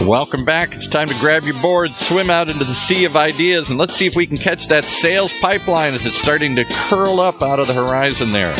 Welcome 0.00 0.46
back. 0.46 0.72
It's 0.74 0.88
time 0.88 1.08
to 1.08 1.20
grab 1.20 1.44
your 1.44 1.60
board, 1.60 1.94
swim 1.94 2.30
out 2.30 2.48
into 2.48 2.64
the 2.64 2.74
sea 2.74 3.04
of 3.04 3.16
ideas, 3.16 3.68
and 3.68 3.78
let's 3.78 3.94
see 3.94 4.06
if 4.06 4.16
we 4.16 4.26
can 4.26 4.38
catch 4.38 4.68
that 4.68 4.86
sales 4.86 5.30
pipeline 5.40 5.92
as 5.92 6.06
it's 6.06 6.16
starting 6.16 6.56
to 6.56 6.64
curl 6.64 7.20
up 7.20 7.42
out 7.42 7.60
of 7.60 7.66
the 7.66 7.74
horizon 7.74 8.32
there. 8.32 8.56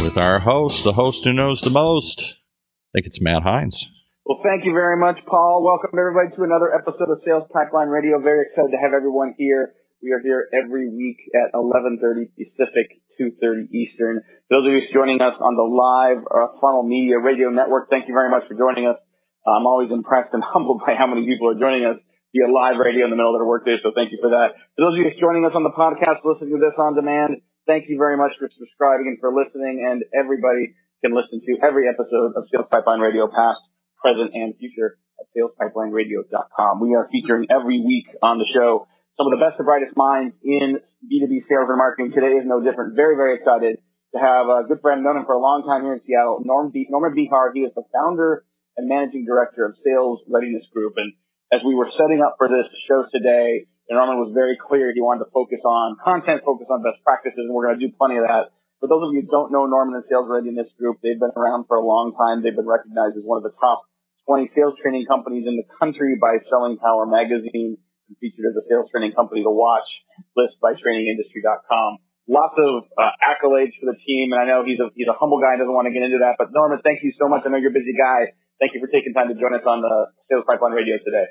With 0.00 0.16
our 0.16 0.38
host, 0.38 0.82
the 0.82 0.94
host 0.94 1.24
who 1.24 1.34
knows 1.34 1.60
the 1.60 1.68
most. 1.68 2.20
I 2.24 2.88
think 2.94 3.06
it's 3.06 3.20
Matt 3.20 3.42
Heinz. 3.42 3.76
Well, 4.24 4.40
thank 4.42 4.64
you 4.64 4.72
very 4.72 4.96
much, 4.96 5.18
Paul. 5.28 5.62
Welcome 5.62 5.92
everybody 5.98 6.34
to 6.36 6.42
another 6.42 6.72
episode 6.72 7.12
of 7.12 7.20
Sales 7.26 7.44
Pipeline 7.52 7.88
Radio. 7.88 8.18
Very 8.18 8.46
excited 8.48 8.72
to 8.72 8.80
have 8.80 8.94
everyone 8.96 9.34
here. 9.36 9.74
We 10.02 10.12
are 10.12 10.20
here 10.24 10.48
every 10.56 10.88
week 10.88 11.18
at 11.36 11.52
11:30 11.52 12.32
Pacific, 12.32 12.96
2:30 13.20 13.68
Eastern. 13.76 14.22
Those 14.48 14.64
of 14.64 14.72
you 14.72 14.80
joining 14.92 15.20
us 15.20 15.36
on 15.38 15.54
the 15.56 15.68
live 15.68 16.24
uh, 16.24 16.58
Funnel 16.62 16.82
Media 16.82 17.18
Radio 17.18 17.50
Network, 17.50 17.90
thank 17.90 18.08
you 18.08 18.14
very 18.14 18.30
much 18.30 18.48
for 18.48 18.54
joining 18.54 18.86
us. 18.86 18.96
Uh, 19.44 19.60
I'm 19.60 19.68
always 19.68 19.92
impressed 19.92 20.32
and 20.32 20.42
humbled 20.52 20.80
by 20.80 20.96
how 20.96 21.06
many 21.06 21.28
people 21.28 21.52
are 21.52 21.58
joining 21.60 21.84
us 21.84 22.00
via 22.32 22.50
live 22.50 22.80
radio 22.80 23.06
in 23.06 23.12
the 23.12 23.16
middle 23.20 23.36
of 23.36 23.38
their 23.38 23.46
workday. 23.46 23.76
So 23.84 23.92
thank 23.94 24.10
you 24.10 24.18
for 24.18 24.34
that. 24.34 24.58
For 24.74 24.88
those 24.88 24.98
of 24.98 25.04
you 25.04 25.12
joining 25.20 25.46
us 25.46 25.54
on 25.54 25.62
the 25.62 25.74
podcast, 25.76 26.26
listening 26.26 26.56
to 26.56 26.60
this 26.60 26.74
on 26.74 26.98
demand, 26.98 27.44
thank 27.68 27.86
you 27.86 28.00
very 28.00 28.16
much 28.16 28.34
for 28.40 28.50
subscribing 28.50 29.14
and 29.14 29.16
for 29.22 29.30
listening. 29.30 29.86
And 29.86 30.02
everybody 30.10 30.74
can 31.04 31.14
listen 31.14 31.38
to 31.44 31.52
every 31.62 31.86
episode 31.86 32.34
of 32.34 32.48
Sales 32.50 32.66
Pipeline 32.72 32.98
Radio, 32.98 33.28
past, 33.28 33.60
present, 34.00 34.34
and 34.34 34.56
future 34.58 34.98
at 35.20 35.30
salespipelineradio.com. 35.30 36.80
We 36.80 36.96
are 36.96 37.06
featuring 37.12 37.46
every 37.52 37.78
week 37.84 38.08
on 38.24 38.42
the 38.42 38.48
show 38.50 38.88
some 39.16 39.30
of 39.30 39.38
the 39.38 39.42
best 39.42 39.60
and 39.62 39.66
brightest 39.66 39.94
minds 39.94 40.34
in 40.42 40.82
B2B 41.06 41.46
sales 41.46 41.70
and 41.70 41.78
marketing. 41.78 42.10
Today 42.10 42.34
is 42.34 42.42
no 42.46 42.58
different. 42.58 42.96
Very, 42.96 43.14
very 43.14 43.38
excited 43.38 43.78
to 44.10 44.18
have 44.18 44.46
a 44.50 44.66
good 44.66 44.82
friend, 44.82 45.02
known 45.02 45.22
him 45.22 45.26
for 45.26 45.34
a 45.34 45.42
long 45.42 45.62
time 45.62 45.82
here 45.86 45.94
in 45.94 46.02
Seattle, 46.02 46.42
Norm 46.42 46.70
B- 46.70 46.86
Norman 46.90 47.14
Behar. 47.14 47.52
He 47.54 47.62
is 47.62 47.70
the 47.74 47.86
founder 47.94 48.42
and 48.76 48.88
managing 48.88 49.24
director 49.24 49.64
of 49.64 49.76
Sales 49.84 50.20
Readiness 50.26 50.66
Group. 50.72 50.94
And 50.96 51.14
as 51.52 51.60
we 51.62 51.74
were 51.74 51.90
setting 51.94 52.22
up 52.22 52.34
for 52.38 52.48
this 52.48 52.66
show 52.88 53.06
today, 53.10 53.66
Norman 53.90 54.16
was 54.16 54.32
very 54.32 54.56
clear 54.56 54.90
he 54.90 55.04
wanted 55.04 55.28
to 55.28 55.30
focus 55.30 55.60
on 55.62 56.00
content, 56.00 56.40
focus 56.42 56.66
on 56.72 56.80
best 56.80 57.04
practices, 57.04 57.44
and 57.44 57.52
we're 57.52 57.68
going 57.68 57.78
to 57.78 57.84
do 57.84 57.92
plenty 57.94 58.16
of 58.16 58.24
that. 58.24 58.50
For 58.80 58.88
those 58.88 59.04
of 59.04 59.10
you 59.12 59.24
who 59.24 59.30
don't 59.30 59.52
know 59.52 59.68
Norman 59.68 59.96
and 60.00 60.04
Sales 60.08 60.28
Readiness 60.28 60.68
Group, 60.80 61.00
they've 61.04 61.20
been 61.20 61.32
around 61.36 61.68
for 61.68 61.76
a 61.76 61.84
long 61.84 62.16
time. 62.16 62.40
They've 62.40 62.56
been 62.56 62.68
recognized 62.68 63.16
as 63.16 63.24
one 63.24 63.40
of 63.40 63.44
the 63.44 63.54
top 63.60 63.84
20 64.28 64.52
sales 64.56 64.76
training 64.80 65.04
companies 65.04 65.44
in 65.44 65.60
the 65.60 65.68
country 65.76 66.16
by 66.16 66.40
Selling 66.48 66.80
Power 66.80 67.04
magazine 67.04 67.76
and 68.08 68.16
featured 68.20 68.48
as 68.48 68.56
a 68.56 68.64
sales 68.68 68.88
training 68.88 69.12
company 69.12 69.44
to 69.44 69.52
watch 69.52 69.88
list 70.36 70.56
by 70.60 70.72
trainingindustry.com. 70.76 72.00
Lots 72.24 72.56
of 72.56 72.88
uh, 72.96 73.12
accolades 73.20 73.76
for 73.76 73.92
the 73.92 74.00
team, 74.00 74.32
and 74.32 74.40
I 74.40 74.48
know 74.48 74.64
he's 74.64 74.80
a 74.80 74.88
he's 74.96 75.08
a 75.12 75.16
humble 75.16 75.44
guy 75.44 75.56
and 75.56 75.60
doesn't 75.60 75.76
want 75.76 75.84
to 75.88 75.92
get 75.92 76.00
into 76.00 76.24
that. 76.24 76.40
But 76.40 76.56
Norman, 76.56 76.80
thank 76.80 77.04
you 77.04 77.12
so 77.20 77.28
much. 77.28 77.44
I 77.44 77.52
know 77.52 77.60
you're 77.60 77.68
a 77.68 77.76
busy 77.76 77.92
guy. 77.92 78.32
Thank 78.62 78.74
you 78.74 78.80
for 78.80 78.90
taking 78.90 79.14
time 79.14 79.28
to 79.30 79.36
join 79.36 79.54
us 79.54 79.66
on 79.66 79.82
the 79.82 79.94
Sales 80.30 80.46
Pipeline 80.46 80.78
Radio 80.78 80.98
today. 81.02 81.26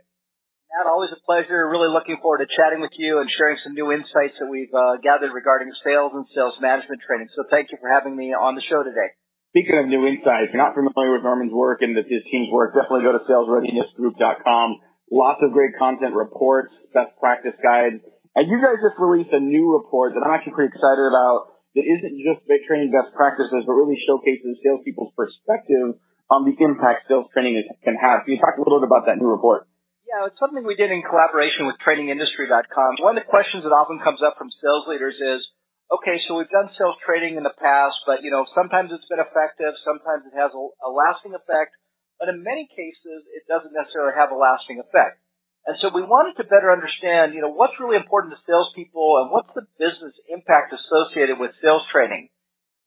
Matt, 0.74 0.90
always 0.90 1.14
a 1.14 1.22
pleasure. 1.22 1.70
Really 1.70 1.88
looking 1.88 2.18
forward 2.18 2.42
to 2.42 2.50
chatting 2.50 2.82
with 2.82 2.98
you 2.98 3.22
and 3.22 3.30
sharing 3.30 3.62
some 3.62 3.78
new 3.78 3.94
insights 3.94 4.36
that 4.42 4.50
we've 4.50 4.74
uh, 4.74 4.98
gathered 5.06 5.30
regarding 5.30 5.70
sales 5.86 6.12
and 6.18 6.26
sales 6.34 6.58
management 6.60 7.00
training. 7.06 7.30
So 7.38 7.46
thank 7.54 7.70
you 7.70 7.78
for 7.78 7.94
having 7.94 8.18
me 8.18 8.34
on 8.34 8.58
the 8.58 8.66
show 8.66 8.82
today. 8.82 9.14
Speaking 9.54 9.78
of 9.78 9.86
new 9.86 10.02
insights, 10.10 10.50
if 10.50 10.58
you're 10.58 10.66
not 10.66 10.74
familiar 10.74 11.14
with 11.14 11.22
Norman's 11.22 11.54
work 11.54 11.86
and 11.86 11.94
his 11.94 12.26
team's 12.26 12.50
work, 12.50 12.74
definitely 12.74 13.06
go 13.06 13.14
to 13.14 13.22
salesreadinessgroup.com. 13.30 14.68
Lots 15.14 15.46
of 15.46 15.54
great 15.54 15.78
content 15.78 16.18
reports, 16.18 16.74
best 16.90 17.14
practice 17.22 17.54
guides. 17.62 18.02
And 18.34 18.50
you 18.50 18.58
guys 18.58 18.82
just 18.82 18.98
released 18.98 19.30
a 19.30 19.38
new 19.38 19.78
report 19.78 20.18
that 20.18 20.26
I'm 20.26 20.34
actually 20.34 20.58
pretty 20.58 20.74
excited 20.74 21.06
about 21.06 21.54
that 21.78 21.86
isn't 21.86 22.18
just 22.26 22.42
training 22.66 22.90
best 22.90 23.14
practices, 23.14 23.62
but 23.62 23.78
really 23.78 24.02
showcases 24.10 24.58
salespeople's 24.66 25.14
perspective 25.14 26.02
on 26.34 26.50
the 26.50 26.58
impact 26.58 27.06
sales 27.06 27.30
training 27.30 27.62
can 27.86 27.94
have. 27.94 28.26
Can 28.26 28.34
you 28.34 28.42
talk 28.42 28.58
a 28.58 28.62
little 28.66 28.82
bit 28.82 28.90
about 28.90 29.06
that 29.06 29.22
new 29.22 29.30
report? 29.30 29.70
Yeah, 30.10 30.26
it's 30.26 30.38
something 30.42 30.66
we 30.66 30.74
did 30.74 30.90
in 30.90 31.06
collaboration 31.06 31.70
with 31.70 31.78
trainingindustry.com. 31.86 33.02
One 33.06 33.18
of 33.18 33.22
the 33.22 33.30
questions 33.30 33.62
that 33.66 33.74
often 33.74 34.02
comes 34.02 34.26
up 34.26 34.38
from 34.42 34.50
sales 34.50 34.90
leaders 34.90 35.18
is, 35.22 35.46
okay, 35.94 36.18
so 36.26 36.38
we've 36.38 36.50
done 36.50 36.74
sales 36.74 36.98
training 37.06 37.38
in 37.38 37.46
the 37.46 37.54
past, 37.54 38.02
but 38.10 38.26
you 38.26 38.34
know, 38.34 38.50
sometimes 38.58 38.90
it's 38.90 39.06
been 39.10 39.22
effective, 39.22 39.78
sometimes 39.86 40.26
it 40.26 40.34
has 40.34 40.54
a, 40.54 40.62
a 40.62 40.90
lasting 40.90 41.38
effect, 41.38 41.78
but 42.18 42.30
in 42.30 42.42
many 42.42 42.66
cases 42.70 43.26
it 43.34 43.46
doesn't 43.46 43.74
necessarily 43.74 44.18
have 44.18 44.34
a 44.34 44.38
lasting 44.38 44.82
effect. 44.82 45.22
And 45.64 45.80
so 45.80 45.88
we 45.96 46.04
wanted 46.04 46.36
to 46.42 46.50
better 46.50 46.76
understand, 46.76 47.32
you 47.34 47.40
know, 47.40 47.54
what's 47.54 47.80
really 47.80 47.96
important 47.96 48.36
to 48.36 48.40
salespeople 48.44 49.24
and 49.24 49.32
what's 49.32 49.54
the 49.56 49.64
business 49.80 50.12
impact 50.28 50.76
associated 50.76 51.40
with 51.40 51.56
sales 51.64 51.88
training. 51.88 52.33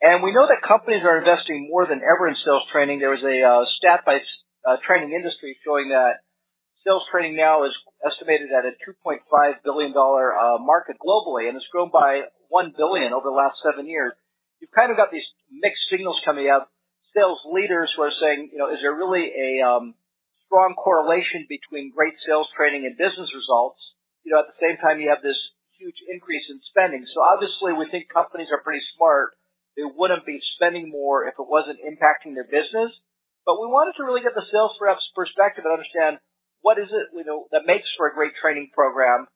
And 0.02 0.22
we 0.22 0.32
know 0.32 0.44
that 0.44 0.60
companies 0.60 1.02
are 1.04 1.18
investing 1.18 1.68
more 1.72 1.86
than 1.88 2.04
ever 2.04 2.28
in 2.28 2.36
sales 2.44 2.68
training. 2.70 3.00
There 3.00 3.16
was 3.16 3.24
a 3.24 3.36
uh, 3.40 3.64
stat 3.80 4.04
by 4.04 4.20
uh, 4.68 4.76
Training 4.84 5.16
Industry 5.16 5.56
showing 5.64 5.88
that 5.88 6.20
sales 6.84 7.02
training 7.10 7.34
now 7.34 7.64
is 7.64 7.72
estimated 8.04 8.52
at 8.52 8.68
a 8.68 8.76
$2.5 8.84 9.24
billion 9.64 9.90
uh, 9.96 10.60
market 10.60 10.96
globally, 11.00 11.48
and 11.48 11.56
it's 11.56 11.66
grown 11.72 11.90
by 11.90 12.28
1 12.48 12.76
billion 12.76 13.16
over 13.16 13.26
the 13.26 13.34
last 13.34 13.56
seven 13.64 13.88
years. 13.88 14.12
You've 14.60 14.70
kind 14.70 14.92
of 14.92 14.96
got 14.96 15.10
these 15.10 15.26
mixed 15.50 15.88
signals 15.90 16.20
coming 16.24 16.48
out. 16.48 16.68
Sales 17.16 17.40
leaders 17.48 17.88
who 17.96 18.04
are 18.04 18.12
saying, 18.12 18.52
you 18.52 18.58
know, 18.60 18.68
is 18.68 18.78
there 18.84 18.92
really 18.92 19.32
a 19.32 19.64
um, 19.64 19.96
strong 20.44 20.76
correlation 20.76 21.48
between 21.48 21.88
great 21.90 22.14
sales 22.28 22.46
training 22.52 22.84
and 22.84 23.00
business 23.00 23.32
results? 23.32 23.80
You 24.28 24.36
know, 24.36 24.44
at 24.44 24.52
the 24.52 24.60
same 24.60 24.76
time, 24.76 25.00
you 25.00 25.08
have 25.08 25.24
this 25.24 25.38
huge 25.80 25.96
increase 26.08 26.44
in 26.52 26.60
spending. 26.68 27.04
So 27.08 27.24
obviously, 27.24 27.72
we 27.72 27.88
think 27.88 28.12
companies 28.12 28.52
are 28.52 28.60
pretty 28.60 28.84
smart 28.96 29.35
they 29.76 29.84
wouldn't 29.84 30.24
be 30.24 30.40
spending 30.56 30.88
more 30.88 31.28
if 31.28 31.36
it 31.36 31.44
wasn't 31.44 31.84
impacting 31.84 32.32
their 32.32 32.48
business. 32.48 32.90
But 33.44 33.60
we 33.62 33.70
wanted 33.70 33.94
to 34.00 34.04
really 34.08 34.24
get 34.24 34.34
the 34.34 34.42
sales 34.50 34.74
reps 34.82 35.06
perspective 35.14 35.62
and 35.62 35.76
understand 35.76 36.18
what 36.64 36.82
is 36.82 36.90
it 36.90 37.14
you 37.14 37.22
know 37.22 37.46
that 37.54 37.62
makes 37.68 37.86
for 37.94 38.10
a 38.10 38.14
great 38.16 38.34
training 38.40 38.74
program. 38.74 39.28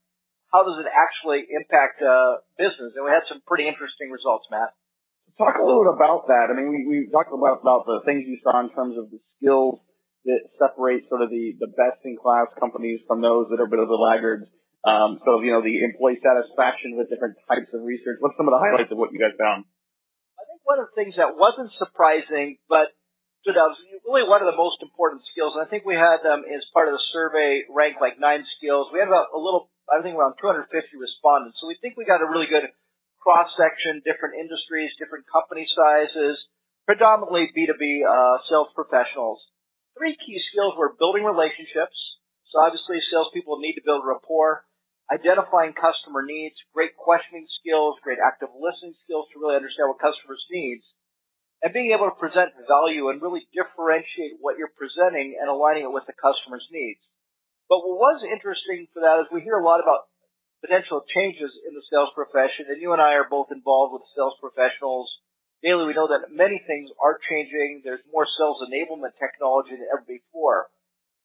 How 0.51 0.67
does 0.67 0.83
it 0.83 0.91
actually 0.91 1.47
impact 1.47 2.03
uh, 2.03 2.43
business? 2.59 2.99
And 2.99 3.07
we 3.07 3.15
had 3.15 3.23
some 3.31 3.39
pretty 3.47 3.71
interesting 3.71 4.11
results, 4.11 4.51
Matt. 4.51 4.75
Talk 5.39 5.55
a 5.55 5.63
little 5.63 5.87
bit 5.87 5.95
about 5.95 6.27
that. 6.27 6.51
I 6.51 6.59
mean, 6.59 6.75
we, 6.75 6.81
we 6.91 6.97
talked 7.07 7.31
about, 7.31 7.63
about 7.63 7.87
the 7.87 8.03
things 8.03 8.27
you 8.27 8.43
saw 8.43 8.59
in 8.59 8.75
terms 8.75 8.99
of 8.99 9.15
the 9.15 9.23
skills 9.39 9.79
that 10.27 10.43
separate 10.59 11.07
sort 11.07 11.23
of 11.23 11.31
the, 11.31 11.55
the 11.63 11.71
best 11.71 12.03
in 12.03 12.19
class 12.19 12.51
companies 12.59 12.99
from 13.07 13.23
those 13.23 13.47
that 13.55 13.63
are 13.63 13.71
a 13.71 13.73
bit 13.73 13.79
of 13.79 13.87
the 13.87 13.95
laggards. 13.95 14.51
Um, 14.83 15.23
so, 15.23 15.39
you 15.39 15.55
know, 15.55 15.63
the 15.63 15.87
employee 15.87 16.19
satisfaction 16.19 16.99
with 16.99 17.09
different 17.09 17.39
types 17.47 17.71
of 17.71 17.87
research. 17.87 18.19
What's 18.19 18.35
some 18.35 18.51
of 18.51 18.53
the 18.53 18.61
highlights 18.61 18.91
of 18.91 18.99
what 18.99 19.15
you 19.15 19.23
guys 19.23 19.39
found? 19.39 19.71
One 20.65 20.79
of 20.79 20.89
the 20.91 20.97
things 20.97 21.17
that 21.17 21.37
wasn't 21.37 21.73
surprising, 21.79 22.59
but 22.69 22.93
was 23.47 23.79
really 24.05 24.29
one 24.29 24.43
of 24.45 24.49
the 24.51 24.57
most 24.57 24.83
important 24.83 25.23
skills. 25.33 25.57
And 25.57 25.65
I 25.65 25.69
think 25.69 25.89
we 25.89 25.97
had 25.97 26.21
um, 26.29 26.45
as 26.45 26.65
part 26.75 26.89
of 26.89 26.95
the 26.95 27.05
survey 27.13 27.65
ranked 27.73 28.01
like 28.01 28.21
nine 28.21 28.45
skills. 28.59 28.93
We 28.93 29.01
had 29.01 29.09
about 29.09 29.33
a 29.33 29.41
little, 29.41 29.73
I 29.89 30.03
think 30.03 30.17
around 30.17 30.37
250 30.41 30.69
respondents. 31.01 31.57
So 31.61 31.69
we 31.69 31.77
think 31.81 31.97
we 31.97 32.05
got 32.05 32.21
a 32.21 32.29
really 32.29 32.51
good 32.51 32.69
cross 33.21 33.49
section, 33.57 34.05
different 34.05 34.37
industries, 34.37 34.93
different 35.01 35.29
company 35.29 35.65
sizes, 35.69 36.37
predominantly 36.85 37.49
B2B 37.53 38.05
uh, 38.05 38.41
sales 38.49 38.73
professionals. 38.77 39.41
Three 39.97 40.17
key 40.17 40.41
skills 40.53 40.77
were 40.77 40.97
building 40.97 41.25
relationships. 41.25 41.97
So 42.53 42.61
obviously 42.61 42.99
salespeople 43.13 43.61
need 43.61 43.79
to 43.79 43.85
build 43.85 44.03
rapport 44.05 44.65
identifying 45.11 45.75
customer 45.75 46.23
needs, 46.23 46.55
great 46.71 46.95
questioning 46.95 47.45
skills, 47.59 47.99
great 48.07 48.23
active 48.23 48.55
listening 48.55 48.95
skills 49.03 49.27
to 49.31 49.43
really 49.43 49.59
understand 49.59 49.91
what 49.91 49.99
customers 49.99 50.41
needs, 50.55 50.87
and 51.61 51.75
being 51.75 51.93
able 51.93 52.09
to 52.09 52.17
present 52.17 52.55
value 52.65 53.11
and 53.11 53.21
really 53.21 53.45
differentiate 53.53 54.39
what 54.41 54.57
you're 54.57 54.73
presenting 54.79 55.37
and 55.37 55.51
aligning 55.51 55.85
it 55.85 55.93
with 55.93 56.07
the 56.07 56.17
customer's 56.17 56.65
needs. 56.73 57.03
But 57.69 57.83
what 57.85 58.01
was 58.01 58.23
interesting 58.25 58.87
for 58.95 59.03
that 59.03 59.21
is 59.21 59.29
we 59.29 59.45
hear 59.45 59.59
a 59.59 59.67
lot 59.67 59.83
about 59.83 60.09
potential 60.63 61.05
changes 61.11 61.53
in 61.67 61.75
the 61.75 61.85
sales 61.91 62.15
profession, 62.15 62.71
and 62.71 62.81
you 62.81 62.95
and 62.95 63.03
I 63.03 63.19
are 63.19 63.29
both 63.29 63.53
involved 63.53 63.93
with 63.93 64.09
sales 64.17 64.39
professionals. 64.41 65.11
Daily, 65.61 65.85
we 65.85 65.97
know 65.97 66.09
that 66.09 66.33
many 66.33 66.57
things 66.65 66.89
are 67.03 67.21
changing. 67.21 67.83
There's 67.85 68.05
more 68.09 68.25
sales 68.25 68.65
enablement 68.65 69.19
technology 69.21 69.77
than 69.77 69.91
ever 69.93 70.07
before. 70.09 70.73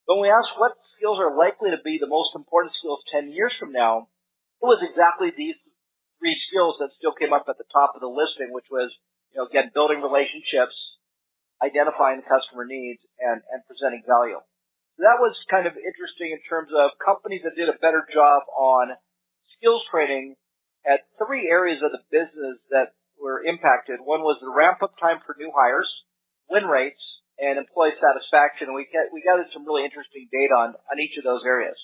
When 0.06 0.22
we 0.22 0.30
asked 0.30 0.54
what 0.62 0.78
skills 0.98 1.18
are 1.18 1.34
likely 1.34 1.74
to 1.74 1.82
be 1.82 1.98
the 1.98 2.10
most 2.10 2.38
important 2.38 2.78
skills 2.78 3.02
10 3.10 3.34
years 3.34 3.54
from 3.58 3.74
now, 3.74 4.08
it 4.62 4.66
was 4.66 4.82
exactly 4.86 5.34
these 5.34 5.58
three 6.22 6.38
skills 6.50 6.78
that 6.80 6.94
still 6.98 7.14
came 7.18 7.34
up 7.34 7.50
at 7.50 7.58
the 7.58 7.70
top 7.74 7.98
of 7.98 8.02
the 8.02 8.10
listing, 8.10 8.54
which 8.54 8.70
was, 8.70 8.94
you 9.34 9.42
know, 9.42 9.50
again, 9.50 9.74
building 9.74 10.06
relationships, 10.06 10.78
identifying 11.62 12.22
customer 12.22 12.70
needs, 12.70 13.02
and, 13.18 13.42
and 13.50 13.66
presenting 13.66 14.06
value. 14.06 14.40
So 14.96 15.04
that 15.04 15.20
was 15.20 15.36
kind 15.52 15.68
of 15.68 15.76
interesting 15.76 16.32
in 16.32 16.40
terms 16.48 16.72
of 16.72 16.96
companies 17.02 17.44
that 17.44 17.58
did 17.58 17.68
a 17.68 17.82
better 17.82 18.08
job 18.08 18.48
on 18.56 18.96
skills 19.58 19.84
training 19.92 20.38
at 20.86 21.04
three 21.20 21.50
areas 21.50 21.82
of 21.84 21.92
the 21.92 22.06
business 22.14 22.62
that 22.70 22.96
were 23.20 23.44
impacted. 23.44 24.00
One 24.00 24.22
was 24.22 24.38
the 24.40 24.54
ramp 24.54 24.80
up 24.86 24.96
time 25.02 25.20
for 25.26 25.36
new 25.36 25.52
hires, 25.52 25.90
win 26.48 26.64
rates, 26.70 27.02
and 27.40 27.60
employee 27.60 27.96
satisfaction. 27.98 28.72
And 28.72 28.76
we 28.76 28.88
get, 28.88 29.12
we 29.12 29.24
gathered 29.24 29.52
some 29.52 29.68
really 29.68 29.84
interesting 29.84 30.28
data 30.32 30.56
on, 30.56 30.70
on 30.76 30.96
each 31.00 31.16
of 31.20 31.24
those 31.28 31.44
areas. 31.44 31.76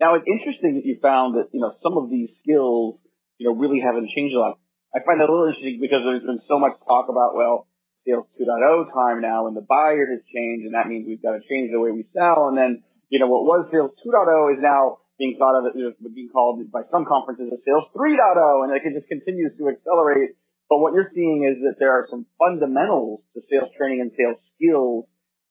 Now 0.00 0.16
it's 0.16 0.28
interesting 0.28 0.76
that 0.76 0.84
you 0.84 1.00
found 1.00 1.36
that, 1.40 1.52
you 1.52 1.60
know, 1.60 1.72
some 1.80 1.96
of 1.96 2.12
these 2.12 2.28
skills, 2.44 3.00
you 3.40 3.48
know, 3.48 3.54
really 3.56 3.80
haven't 3.80 4.12
changed 4.12 4.36
a 4.36 4.40
lot. 4.40 4.60
I 4.92 5.00
find 5.04 5.20
that 5.20 5.28
a 5.28 5.32
little 5.32 5.48
interesting 5.48 5.80
because 5.80 6.04
there's 6.04 6.24
been 6.24 6.44
so 6.48 6.60
much 6.60 6.76
talk 6.84 7.08
about, 7.08 7.36
well, 7.36 7.68
sales 8.04 8.28
2.0 8.36 8.92
time 8.92 9.20
now 9.20 9.48
and 9.48 9.56
the 9.56 9.64
buyer 9.64 10.06
has 10.06 10.22
changed 10.30 10.68
and 10.68 10.76
that 10.76 10.86
means 10.86 11.08
we've 11.08 11.20
got 11.20 11.36
to 11.36 11.42
change 11.48 11.72
the 11.72 11.80
way 11.80 11.90
we 11.90 12.04
sell. 12.12 12.48
And 12.52 12.56
then 12.56 12.86
you 13.08 13.18
know, 13.22 13.30
what 13.30 13.46
was 13.46 13.70
Sales 13.70 13.94
2.0 14.02 14.58
is 14.58 14.60
now 14.62 14.98
being 15.18 15.38
thought 15.38 15.56
of 15.62 15.72
as 15.72 15.94
being 16.12 16.28
called 16.28 16.60
by 16.70 16.82
some 16.90 17.06
conferences 17.06 17.48
as 17.52 17.60
Sales 17.64 17.86
3.0, 17.94 18.66
and 18.66 18.74
it 18.74 18.82
just 18.82 19.08
continues 19.08 19.54
to 19.58 19.70
accelerate. 19.70 20.36
But 20.68 20.78
what 20.82 20.94
you're 20.94 21.10
seeing 21.14 21.46
is 21.46 21.62
that 21.62 21.78
there 21.78 21.94
are 21.94 22.06
some 22.10 22.26
fundamentals 22.38 23.22
to 23.34 23.42
sales 23.46 23.70
training 23.78 24.02
and 24.02 24.10
sales 24.18 24.42
skills 24.58 25.06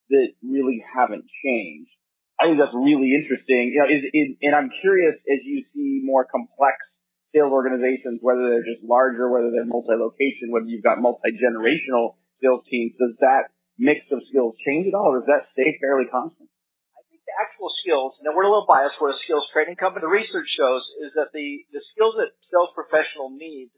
that 0.10 0.28
really 0.44 0.84
haven't 0.84 1.26
changed. 1.44 1.92
I 2.36 2.52
think 2.52 2.60
that's 2.60 2.76
really 2.76 3.16
interesting. 3.16 3.72
You 3.72 3.80
know, 3.80 3.88
is, 3.88 4.04
is, 4.12 4.28
and 4.44 4.52
I'm 4.52 4.70
curious 4.84 5.16
as 5.24 5.40
you 5.48 5.64
see 5.72 6.04
more 6.04 6.28
complex 6.28 6.84
sales 7.32 7.52
organizations, 7.52 8.20
whether 8.20 8.44
they're 8.48 8.68
just 8.68 8.84
larger, 8.84 9.32
whether 9.32 9.52
they're 9.56 9.68
multi-location, 9.68 10.52
whether 10.52 10.68
you've 10.68 10.84
got 10.84 11.00
multi-generational 11.00 12.20
sales 12.44 12.68
teams, 12.68 12.92
does 13.00 13.16
that 13.24 13.56
mix 13.80 14.04
of 14.12 14.20
skills 14.28 14.56
change 14.68 14.88
at 14.88 14.96
all, 14.96 15.16
or 15.16 15.24
does 15.24 15.32
that 15.32 15.48
stay 15.52 15.76
fairly 15.80 16.08
constant? 16.12 16.48
I 16.96 17.04
think 17.08 17.24
the 17.24 17.36
actual 17.40 17.72
skills, 17.84 18.16
now 18.24 18.32
we're 18.36 18.48
a 18.48 18.52
little 18.52 18.68
biased, 18.68 19.00
we're 19.00 19.16
a 19.16 19.20
skills 19.24 19.48
training 19.52 19.76
company. 19.76 20.04
The 20.04 20.12
research 20.12 20.48
shows 20.56 20.84
is 21.08 21.12
that 21.16 21.32
the, 21.36 21.64
the 21.72 21.84
skills 21.92 22.16
that 22.20 22.36
sales 22.52 22.72
professional 22.76 23.32
need 23.32 23.72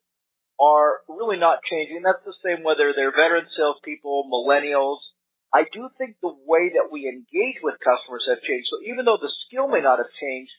are 0.59 1.01
really 1.07 1.38
not 1.38 1.59
changing. 1.69 2.01
That's 2.01 2.25
the 2.25 2.38
same 2.44 2.63
whether 2.63 2.94
they're 2.94 3.12
veteran 3.12 3.45
salespeople, 3.56 4.30
millennials, 4.31 5.00
I 5.54 5.63
do 5.71 5.88
think 5.95 6.19
the 6.19 6.36
way 6.44 6.75
that 6.75 6.92
we 6.92 7.07
engage 7.07 7.63
with 7.63 7.80
customers 7.80 8.27
have 8.27 8.44
changed. 8.44 8.68
So 8.68 8.83
even 8.83 9.07
though 9.07 9.19
the 9.19 9.31
skill 9.48 9.71
may 9.71 9.80
not 9.80 10.00
have 10.00 10.12
changed, 10.19 10.51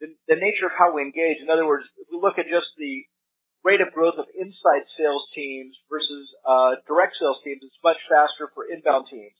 the, 0.00 0.12
the 0.28 0.36
nature 0.36 0.68
of 0.68 0.76
how 0.76 0.92
we 0.92 1.02
engage, 1.02 1.40
in 1.40 1.48
other 1.48 1.66
words, 1.66 1.88
if 1.96 2.06
we 2.12 2.20
look 2.20 2.36
at 2.36 2.52
just 2.52 2.68
the 2.76 3.08
rate 3.64 3.80
of 3.80 3.96
growth 3.96 4.20
of 4.20 4.28
inside 4.36 4.84
sales 4.94 5.24
teams 5.32 5.74
versus 5.88 6.28
uh, 6.44 6.76
direct 6.84 7.16
sales 7.16 7.40
teams, 7.42 7.64
it's 7.64 7.80
much 7.82 7.98
faster 8.06 8.52
for 8.52 8.68
inbound 8.68 9.08
teams. 9.08 9.34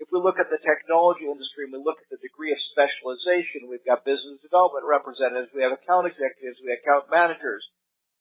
If 0.00 0.10
we 0.10 0.18
look 0.18 0.40
at 0.40 0.50
the 0.50 0.58
technology 0.58 1.28
industry 1.28 1.68
and 1.68 1.72
we 1.76 1.78
look 1.78 2.02
at 2.02 2.10
the 2.10 2.18
degree 2.18 2.50
of 2.50 2.58
specialization, 2.74 3.70
we've 3.70 3.86
got 3.86 4.08
business 4.08 4.42
development 4.42 4.88
representatives, 4.88 5.54
we 5.54 5.62
have 5.62 5.76
account 5.76 6.10
executives, 6.10 6.58
we 6.64 6.74
have 6.74 6.82
account 6.82 7.12
managers. 7.12 7.62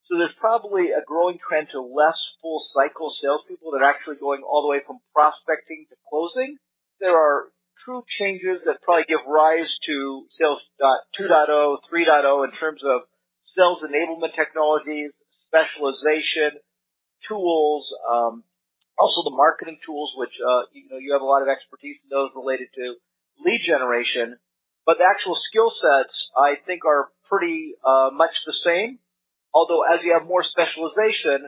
So 0.10 0.20
there's 0.20 0.36
probably 0.40 0.92
a 0.92 1.04
growing 1.08 1.40
trend 1.40 1.72
to 1.72 1.80
less 1.80 2.20
full 2.42 2.60
cycle 2.76 3.14
salespeople 3.24 3.72
that 3.72 3.82
are 3.82 3.90
actually 3.90 4.20
going 4.20 4.44
all 4.44 4.62
the 4.62 4.72
way 4.72 4.84
from 4.84 5.00
prospecting 5.16 5.88
to 5.90 5.96
closing. 6.12 6.60
There 7.00 7.16
are 7.16 7.48
true 7.86 8.04
changes 8.20 8.64
that 8.68 8.84
probably 8.84 9.08
give 9.08 9.24
rise 9.28 9.72
to 9.88 10.28
sales 10.40 10.60
2.0, 11.20 11.28
3.0 11.88 12.48
in 12.48 12.52
terms 12.60 12.82
of 12.84 13.08
sales 13.56 13.80
enablement 13.84 14.36
technologies, 14.36 15.12
specialization, 15.48 16.60
tools, 17.28 17.88
um, 18.10 18.44
also 19.00 19.24
the 19.24 19.36
marketing 19.36 19.80
tools, 19.86 20.12
which 20.18 20.34
uh, 20.38 20.68
you 20.74 20.88
know 20.90 21.00
you 21.00 21.14
have 21.14 21.22
a 21.22 21.28
lot 21.28 21.42
of 21.42 21.48
expertise 21.48 21.98
in 22.04 22.10
those 22.12 22.30
related 22.36 22.68
to 22.76 22.96
lead 23.42 23.62
generation. 23.66 24.38
But 24.86 25.00
the 25.00 25.08
actual 25.08 25.40
skill 25.50 25.72
sets, 25.72 26.14
I 26.36 26.60
think, 26.68 26.84
are 26.84 27.08
pretty 27.32 27.74
uh, 27.82 28.12
much 28.12 28.36
the 28.46 28.54
same. 28.68 29.00
Although 29.54 29.86
as 29.86 30.02
you 30.02 30.18
have 30.18 30.26
more 30.26 30.44
specialization, 30.44 31.48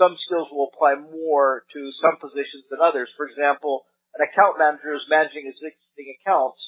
some 0.00 0.16
skills 0.24 0.48
will 0.50 0.72
apply 0.72 0.96
more 0.96 1.68
to 1.76 1.80
some 2.00 2.16
positions 2.16 2.64
than 2.72 2.80
others. 2.80 3.12
For 3.16 3.28
example, 3.28 3.84
an 4.16 4.24
account 4.24 4.56
manager 4.58 4.96
who's 4.96 5.06
managing 5.08 5.44
existing 5.46 6.08
accounts 6.20 6.58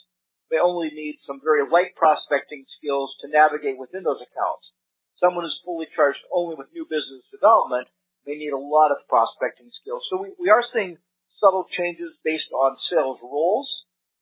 may 0.52 0.60
only 0.60 0.92
need 0.92 1.18
some 1.24 1.40
very 1.40 1.64
light 1.64 1.96
prospecting 1.96 2.68
skills 2.76 3.16
to 3.24 3.32
navigate 3.32 3.80
within 3.80 4.04
those 4.04 4.20
accounts. 4.20 4.68
Someone 5.16 5.48
who's 5.48 5.64
fully 5.64 5.88
charged 5.96 6.20
only 6.28 6.54
with 6.54 6.72
new 6.76 6.84
business 6.84 7.24
development 7.32 7.88
may 8.28 8.36
need 8.36 8.52
a 8.52 8.60
lot 8.60 8.92
of 8.92 9.08
prospecting 9.08 9.72
skills. 9.80 10.04
So 10.12 10.20
we, 10.20 10.36
we 10.36 10.52
are 10.52 10.64
seeing 10.72 11.00
subtle 11.40 11.64
changes 11.72 12.12
based 12.24 12.52
on 12.52 12.76
sales 12.92 13.20
roles, 13.24 13.68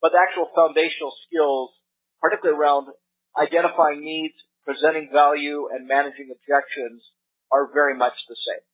but 0.01 0.15
the 0.15 0.23
actual 0.23 0.51
foundational 0.55 1.15
skills, 1.27 1.71
particularly 2.23 2.59
around 2.59 2.91
identifying 3.39 4.03
needs, 4.03 4.39
presenting 4.65 5.11
value 5.11 5.69
and 5.71 5.87
managing 5.87 6.31
objections 6.31 7.03
are 7.51 7.69
very 7.71 7.97
much 7.99 8.15
the 8.29 8.39
same. 8.39 8.65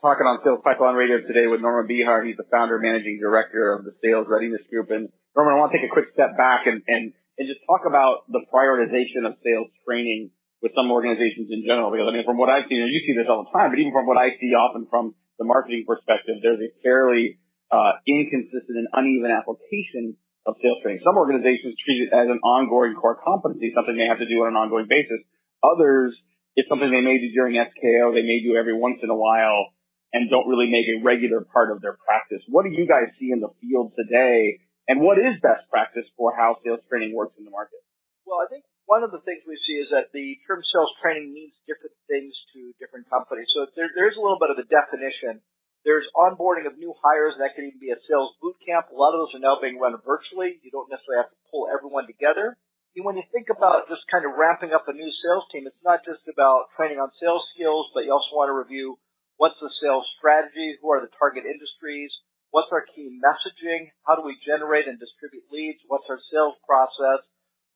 Talking 0.00 0.28
on 0.28 0.38
Sales 0.44 0.62
Pipeline 0.62 0.94
Radio 0.94 1.24
today 1.24 1.48
with 1.48 1.60
Norman 1.60 1.88
Behar. 1.88 2.22
He's 2.22 2.36
the 2.36 2.46
founder 2.52 2.78
managing 2.78 3.18
director 3.18 3.72
of 3.72 3.84
the 3.84 3.96
Sales 4.04 4.28
Readiness 4.28 4.62
Group. 4.70 4.92
And 4.92 5.08
Norman, 5.34 5.56
I 5.56 5.58
want 5.58 5.72
to 5.72 5.80
take 5.80 5.88
a 5.88 5.92
quick 5.92 6.12
step 6.12 6.36
back 6.36 6.68
and, 6.68 6.84
and, 6.86 7.16
and 7.40 7.44
just 7.48 7.64
talk 7.66 7.88
about 7.88 8.28
the 8.28 8.44
prioritization 8.52 9.26
of 9.26 9.40
sales 9.42 9.72
training 9.88 10.30
with 10.60 10.72
some 10.76 10.92
organizations 10.92 11.48
in 11.50 11.64
general. 11.64 11.90
Because 11.90 12.06
I 12.08 12.12
mean, 12.12 12.28
from 12.28 12.38
what 12.38 12.52
I've 12.52 12.68
seen, 12.68 12.84
and 12.84 12.92
you 12.92 13.02
see 13.02 13.16
this 13.16 13.26
all 13.26 13.48
the 13.48 13.52
time, 13.52 13.72
but 13.72 13.80
even 13.80 13.92
from 13.92 14.06
what 14.06 14.20
I 14.20 14.36
see 14.36 14.52
often 14.52 14.86
from 14.88 15.16
the 15.40 15.48
marketing 15.48 15.84
perspective, 15.88 16.40
there's 16.44 16.60
a 16.60 16.70
fairly 16.84 17.40
uh, 17.72 17.98
inconsistent 18.06 18.76
and 18.76 18.88
uneven 18.92 19.32
application 19.32 20.16
of 20.46 20.54
sales 20.62 20.78
training. 20.80 21.02
Some 21.02 21.18
organizations 21.18 21.74
treat 21.82 22.06
it 22.06 22.14
as 22.14 22.30
an 22.30 22.38
ongoing 22.46 22.94
core 22.94 23.18
competency, 23.18 23.74
something 23.74 23.98
they 23.98 24.06
have 24.06 24.22
to 24.22 24.30
do 24.30 24.46
on 24.46 24.54
an 24.54 24.58
ongoing 24.58 24.86
basis. 24.86 25.18
Others, 25.66 26.14
it's 26.54 26.70
something 26.70 26.88
they 26.88 27.02
may 27.02 27.18
do 27.18 27.34
during 27.34 27.58
SKO, 27.58 28.14
they 28.14 28.22
may 28.22 28.40
do 28.40 28.54
every 28.54 28.78
once 28.78 29.02
in 29.02 29.10
a 29.10 29.18
while, 29.18 29.74
and 30.14 30.30
don't 30.30 30.46
really 30.46 30.70
make 30.70 30.86
a 30.86 31.02
regular 31.02 31.42
part 31.42 31.74
of 31.74 31.82
their 31.82 31.98
practice. 31.98 32.40
What 32.46 32.62
do 32.62 32.70
you 32.70 32.86
guys 32.86 33.10
see 33.18 33.34
in 33.34 33.42
the 33.42 33.50
field 33.60 33.92
today, 33.98 34.62
and 34.86 35.02
what 35.02 35.18
is 35.18 35.36
best 35.42 35.66
practice 35.68 36.06
for 36.16 36.32
how 36.32 36.62
sales 36.62 36.80
training 36.88 37.12
works 37.12 37.34
in 37.36 37.44
the 37.44 37.52
market? 37.52 37.82
Well, 38.24 38.38
I 38.38 38.46
think 38.46 38.64
one 38.86 39.02
of 39.02 39.10
the 39.10 39.22
things 39.26 39.42
we 39.46 39.58
see 39.66 39.82
is 39.82 39.90
that 39.90 40.14
the 40.14 40.38
term 40.46 40.62
sales 40.62 40.94
training 41.02 41.34
means 41.34 41.52
different 41.66 41.94
things 42.06 42.32
to 42.54 42.70
different 42.78 43.10
companies. 43.10 43.50
So 43.50 43.66
there, 43.74 43.90
there's 43.92 44.14
a 44.14 44.22
little 44.22 44.38
bit 44.38 44.54
of 44.54 44.58
a 44.62 44.66
definition 44.66 45.42
there's 45.86 46.10
onboarding 46.18 46.66
of 46.66 46.74
new 46.74 46.90
hires, 46.98 47.38
that 47.38 47.54
could 47.54 47.62
even 47.62 47.78
be 47.78 47.94
a 47.94 48.02
sales 48.10 48.34
boot 48.42 48.58
camp. 48.66 48.90
A 48.90 48.98
lot 48.98 49.14
of 49.14 49.22
those 49.22 49.38
are 49.38 49.46
now 49.46 49.62
being 49.62 49.78
run 49.78 49.94
virtually. 50.02 50.58
You 50.66 50.74
don't 50.74 50.90
necessarily 50.90 51.22
have 51.22 51.30
to 51.30 51.40
pull 51.46 51.70
everyone 51.70 52.10
together. 52.10 52.58
And 52.98 53.06
when 53.06 53.14
you 53.14 53.22
think 53.30 53.54
about 53.54 53.86
just 53.86 54.02
kind 54.10 54.26
of 54.26 54.34
ramping 54.34 54.74
up 54.74 54.90
a 54.90 54.96
new 54.96 55.12
sales 55.22 55.46
team, 55.54 55.70
it's 55.70 55.86
not 55.86 56.02
just 56.02 56.26
about 56.26 56.74
training 56.74 56.98
on 56.98 57.14
sales 57.22 57.46
skills, 57.54 57.86
but 57.94 58.02
you 58.02 58.10
also 58.10 58.34
want 58.34 58.50
to 58.50 58.58
review 58.58 58.98
what's 59.38 59.60
the 59.62 59.70
sales 59.78 60.08
strategy, 60.18 60.74
who 60.82 60.90
are 60.90 61.04
the 61.04 61.12
target 61.14 61.46
industries, 61.46 62.10
what's 62.50 62.72
our 62.74 62.82
key 62.82 63.06
messaging, 63.22 63.94
how 64.02 64.18
do 64.18 64.26
we 64.26 64.34
generate 64.42 64.90
and 64.90 64.98
distribute 64.98 65.46
leads, 65.54 65.84
what's 65.86 66.08
our 66.10 66.18
sales 66.32 66.58
process, 66.66 67.22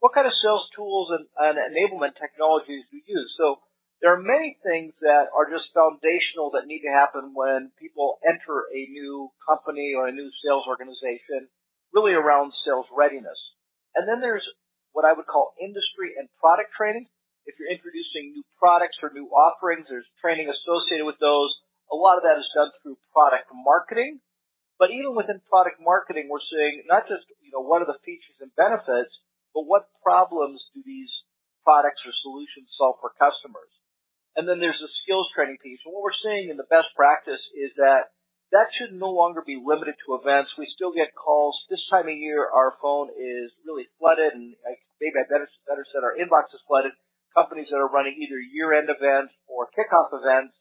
what 0.02 0.16
kind 0.16 0.26
of 0.26 0.34
sales 0.34 0.66
tools 0.74 1.12
and, 1.12 1.28
and 1.36 1.60
enablement 1.60 2.16
technologies 2.16 2.88
do 2.88 2.98
we 2.98 3.04
use. 3.06 3.30
So 3.36 3.60
there 4.00 4.16
are 4.16 4.22
many 4.22 4.56
things 4.64 4.96
that 5.04 5.28
are 5.36 5.44
just 5.52 5.68
foundational 5.76 6.56
that 6.56 6.64
need 6.64 6.80
to 6.88 6.92
happen 6.92 7.36
when 7.36 7.68
people 7.76 8.16
enter 8.24 8.64
a 8.72 8.88
new 8.88 9.28
company 9.44 9.92
or 9.92 10.08
a 10.08 10.16
new 10.16 10.32
sales 10.40 10.64
organization, 10.64 11.52
really 11.92 12.16
around 12.16 12.56
sales 12.64 12.88
readiness. 12.96 13.36
And 13.92 14.08
then 14.08 14.24
there's 14.24 14.44
what 14.96 15.04
I 15.04 15.12
would 15.12 15.28
call 15.28 15.52
industry 15.60 16.16
and 16.16 16.32
product 16.40 16.72
training. 16.72 17.12
If 17.44 17.60
you're 17.60 17.72
introducing 17.72 18.32
new 18.32 18.44
products 18.56 18.96
or 19.04 19.12
new 19.12 19.28
offerings, 19.28 19.86
there's 19.88 20.08
training 20.20 20.48
associated 20.48 21.04
with 21.04 21.20
those. 21.20 21.52
A 21.92 21.96
lot 21.96 22.16
of 22.16 22.24
that 22.24 22.40
is 22.40 22.48
done 22.56 22.72
through 22.80 22.96
product 23.12 23.52
marketing. 23.52 24.24
But 24.80 24.96
even 24.96 25.12
within 25.12 25.44
product 25.44 25.76
marketing, 25.76 26.32
we're 26.32 26.44
seeing 26.48 26.88
not 26.88 27.04
just, 27.04 27.28
you 27.44 27.52
know, 27.52 27.60
what 27.60 27.84
are 27.84 27.90
the 27.90 28.00
features 28.00 28.40
and 28.40 28.48
benefits, 28.56 29.12
but 29.52 29.68
what 29.68 29.92
problems 30.00 30.64
do 30.72 30.80
these 30.80 31.12
products 31.60 32.00
or 32.08 32.16
solutions 32.24 32.72
solve 32.80 32.96
for 33.04 33.12
customers? 33.20 33.68
And 34.38 34.46
then 34.46 34.62
there's 34.62 34.78
the 34.78 34.92
skills 35.02 35.26
training 35.34 35.58
piece. 35.58 35.82
And 35.84 35.90
what 35.90 36.06
we're 36.06 36.22
seeing 36.22 36.50
in 36.50 36.56
the 36.56 36.70
best 36.70 36.94
practice 36.94 37.42
is 37.54 37.74
that 37.76 38.14
that 38.50 38.70
should 38.74 38.94
no 38.94 39.10
longer 39.10 39.42
be 39.46 39.58
limited 39.58 39.94
to 40.06 40.18
events. 40.18 40.50
We 40.58 40.66
still 40.74 40.90
get 40.90 41.14
calls. 41.14 41.54
This 41.70 41.82
time 41.90 42.10
of 42.10 42.18
year, 42.18 42.50
our 42.50 42.74
phone 42.82 43.10
is 43.14 43.50
really 43.62 43.86
flooded, 43.98 44.34
and 44.34 44.54
maybe 44.98 45.16
I 45.18 45.26
better 45.30 45.46
better 45.66 45.86
said 45.86 46.02
our 46.02 46.18
inbox 46.18 46.50
is 46.50 46.62
flooded. 46.66 46.94
Companies 47.30 47.70
that 47.70 47.78
are 47.78 47.90
running 47.90 48.18
either 48.18 48.42
year-end 48.42 48.90
events 48.90 49.30
or 49.46 49.70
kickoff 49.70 50.10
events 50.10 50.58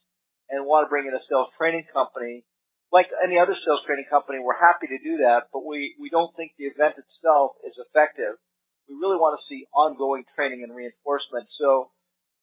and 0.53 0.69
want 0.69 0.85
to 0.85 0.89
bring 0.89 1.09
in 1.09 1.17
a 1.17 1.23
sales 1.25 1.49
training 1.57 1.89
company. 1.89 2.45
Like 2.93 3.09
any 3.25 3.41
other 3.41 3.57
sales 3.57 3.81
training 3.85 4.05
company, 4.09 4.37
we're 4.37 4.57
happy 4.57 4.85
to 4.89 5.01
do 5.01 5.25
that, 5.25 5.49
but 5.53 5.65
we, 5.65 5.97
we 5.97 6.09
don't 6.13 6.33
think 6.37 6.53
the 6.57 6.69
event 6.69 6.97
itself 6.97 7.57
is 7.65 7.73
effective. 7.77 8.37
We 8.85 8.97
really 8.97 9.17
want 9.17 9.37
to 9.37 9.45
see 9.49 9.69
ongoing 9.73 10.25
training 10.33 10.61
and 10.61 10.73
reinforcement. 10.73 11.49
So 11.57 11.89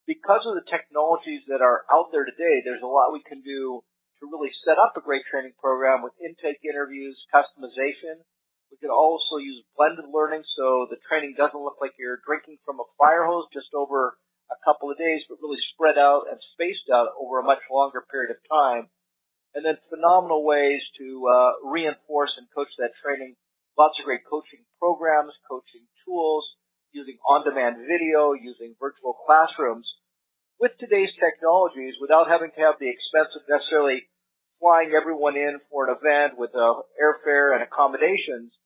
because 0.07 0.47
of 0.47 0.55
the 0.55 0.67
technologies 0.71 1.43
that 1.51 1.61
are 1.61 1.83
out 1.91 2.15
there 2.15 2.25
today, 2.25 2.63
there's 2.63 2.83
a 2.83 2.89
lot 2.89 3.11
we 3.13 3.27
can 3.27 3.43
do 3.43 3.83
to 4.23 4.31
really 4.31 4.55
set 4.65 4.79
up 4.79 4.95
a 4.97 5.05
great 5.05 5.27
training 5.29 5.53
program 5.59 6.01
with 6.01 6.15
intake 6.23 6.63
interviews, 6.63 7.19
customization. 7.35 8.23
We 8.71 8.79
can 8.79 8.91
also 8.91 9.37
use 9.37 9.67
blended 9.77 10.09
learning 10.09 10.47
so 10.57 10.87
the 10.89 11.03
training 11.11 11.35
doesn't 11.37 11.59
look 11.59 11.83
like 11.83 11.99
you're 11.99 12.23
drinking 12.25 12.63
from 12.65 12.81
a 12.81 12.89
fire 12.97 13.27
hose 13.27 13.51
just 13.53 13.75
over 13.75 14.17
a 14.47 14.59
couple 14.63 14.91
of 14.91 14.97
days, 14.97 15.27
but 15.27 15.43
really 15.43 15.61
spread 15.75 15.99
out 15.99 16.31
and 16.31 16.39
spaced 16.55 16.87
out 16.91 17.11
over 17.19 17.43
a 17.43 17.47
much 17.47 17.63
longer 17.67 18.07
period 18.07 18.31
of 18.31 18.41
time. 18.47 18.89
And 19.55 19.67
then 19.67 19.79
phenomenal 19.91 20.47
ways 20.47 20.83
to 21.03 21.07
uh, 21.27 21.53
reinforce 21.67 22.31
and 22.39 22.47
coach 22.55 22.71
that 22.79 22.95
training. 23.03 23.35
Lots 23.77 23.99
of 23.99 24.07
great 24.07 24.25
coaching 24.25 24.65
programs, 24.79 25.35
coaching 25.49 25.85
tools, 26.05 26.47
using 26.97 27.21
on-demand 27.29 27.77
video, 27.85 28.33
using 28.33 28.73
virtual 28.81 29.13
classrooms. 29.29 29.85
With 30.57 30.73
today's 30.81 31.13
technologies, 31.21 32.01
without 32.01 32.33
having 32.33 32.49
to 32.57 32.65
have 32.65 32.81
the 32.81 32.89
expense 32.89 33.37
of 33.37 33.45
necessarily 33.45 34.09
flying 34.57 34.97
everyone 34.97 35.37
in 35.37 35.61
for 35.69 35.85
an 35.85 35.93
event 35.93 36.41
with 36.41 36.57
uh, 36.57 36.81
airfare 36.97 37.53
and 37.53 37.61
accommodations, 37.61 38.57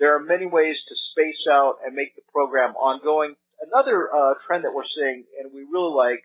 there 0.00 0.16
are 0.16 0.24
many 0.24 0.48
ways 0.48 0.80
to 0.88 1.04
space 1.12 1.44
out 1.52 1.84
and 1.84 1.92
make 1.92 2.16
the 2.16 2.24
program 2.32 2.72
ongoing. 2.80 3.36
Another 3.60 4.08
uh, 4.08 4.40
trend 4.48 4.64
that 4.64 4.72
we're 4.72 4.88
seeing, 4.96 5.28
and 5.36 5.52
we 5.52 5.68
really 5.68 5.92
like, 5.92 6.24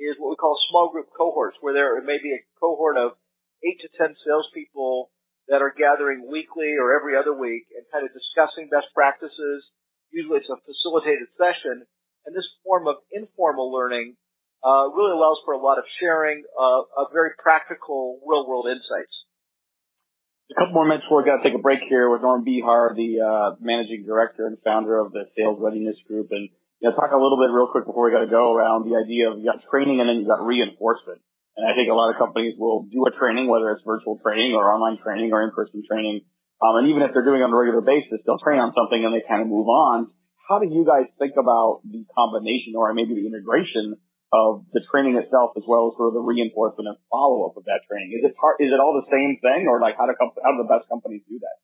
is 0.00 0.16
what 0.16 0.32
we 0.32 0.40
call 0.40 0.56
small 0.72 0.88
group 0.88 1.12
cohorts, 1.12 1.60
where 1.60 1.76
there 1.76 2.00
may 2.00 2.16
be 2.16 2.32
a 2.32 2.46
cohort 2.56 2.96
of 2.96 3.20
eight 3.60 3.78
to 3.84 3.88
ten 4.00 4.16
salespeople 4.24 5.12
that 5.48 5.60
are 5.60 5.74
gathering 5.76 6.24
weekly 6.30 6.76
or 6.80 6.96
every 6.96 7.16
other 7.16 7.36
week 7.36 7.68
and 7.76 7.84
kind 7.92 8.04
of 8.04 8.16
discussing 8.16 8.72
best 8.72 8.88
practices. 8.94 9.64
Usually 10.10 10.40
it's 10.40 10.48
a 10.48 10.56
facilitated 10.64 11.28
session, 11.36 11.84
and 12.26 12.32
this 12.34 12.46
form 12.64 12.88
of 12.88 12.96
informal 13.12 13.72
learning 13.72 14.16
uh, 14.64 14.90
really 14.90 15.12
allows 15.12 15.38
for 15.44 15.54
a 15.54 15.60
lot 15.60 15.78
of 15.78 15.84
sharing 16.00 16.42
uh, 16.58 16.82
of 16.98 17.12
very 17.12 17.30
practical 17.38 18.18
real-world 18.26 18.66
insights. 18.66 19.14
A 20.50 20.56
couple 20.56 20.74
more 20.80 20.88
minutes 20.88 21.04
before 21.04 21.20
we 21.20 21.28
got 21.28 21.44
to 21.44 21.44
take 21.44 21.52
a 21.52 21.60
break 21.60 21.84
here 21.92 22.08
with 22.08 22.24
Norm 22.24 22.42
Behar, 22.42 22.96
the 22.96 23.20
uh, 23.20 23.48
managing 23.60 24.08
director 24.08 24.48
and 24.48 24.56
founder 24.64 24.96
of 24.96 25.12
the 25.12 25.28
Sales 25.36 25.60
Readiness 25.60 26.00
Group, 26.08 26.32
and 26.32 26.48
you 26.80 26.88
know, 26.88 26.96
talk 26.96 27.12
a 27.12 27.20
little 27.20 27.36
bit 27.36 27.52
real 27.52 27.68
quick 27.68 27.84
before 27.84 28.06
we 28.06 28.14
got 28.14 28.24
to 28.24 28.32
go 28.32 28.54
around 28.54 28.88
the 28.88 28.96
idea 28.96 29.28
of 29.28 29.38
you 29.38 29.44
got 29.44 29.60
training 29.68 30.00
and 30.00 30.08
then 30.08 30.22
you 30.22 30.26
got 30.26 30.40
reinforcement. 30.40 31.20
And 31.58 31.66
I 31.66 31.74
think 31.74 31.90
a 31.90 31.98
lot 31.98 32.14
of 32.14 32.22
companies 32.22 32.54
will 32.56 32.86
do 32.86 33.02
a 33.04 33.12
training, 33.18 33.50
whether 33.50 33.74
it's 33.74 33.82
virtual 33.82 34.16
training 34.22 34.54
or 34.54 34.62
online 34.70 34.96
training 35.02 35.34
or 35.34 35.42
in-person 35.42 35.82
training. 35.90 36.22
Um, 36.58 36.82
and 36.82 36.90
even 36.90 37.06
if 37.06 37.14
they're 37.14 37.26
doing 37.26 37.38
it 37.38 37.46
on 37.46 37.54
a 37.54 37.58
regular 37.58 37.82
basis, 37.82 38.18
they'll 38.26 38.42
train 38.42 38.58
on 38.58 38.74
something 38.74 38.98
and 38.98 39.14
they 39.14 39.22
kind 39.22 39.42
of 39.42 39.48
move 39.48 39.70
on. 39.70 40.10
How 40.50 40.58
do 40.58 40.66
you 40.66 40.82
guys 40.82 41.06
think 41.20 41.38
about 41.38 41.86
the 41.86 42.02
combination 42.16 42.74
or 42.74 42.90
maybe 42.96 43.14
the 43.14 43.28
integration 43.30 43.94
of 44.34 44.66
the 44.74 44.82
training 44.90 45.16
itself 45.16 45.54
as 45.56 45.64
well 45.64 45.88
as 45.88 45.96
sort 45.96 46.12
of 46.12 46.16
the 46.18 46.24
reinforcement 46.24 46.88
and 46.90 46.98
follow-up 47.08 47.54
of 47.54 47.64
that 47.70 47.86
training? 47.86 48.10
Is 48.16 48.26
it 48.26 48.34
part, 48.34 48.58
is 48.58 48.74
it 48.74 48.80
all 48.82 48.98
the 48.98 49.06
same 49.06 49.38
thing 49.38 49.70
or 49.70 49.78
like 49.78 49.94
how 49.94 50.10
do, 50.10 50.16
how 50.18 50.50
do 50.52 50.58
the 50.60 50.68
best 50.68 50.90
companies 50.90 51.22
do 51.30 51.38
that? 51.38 51.56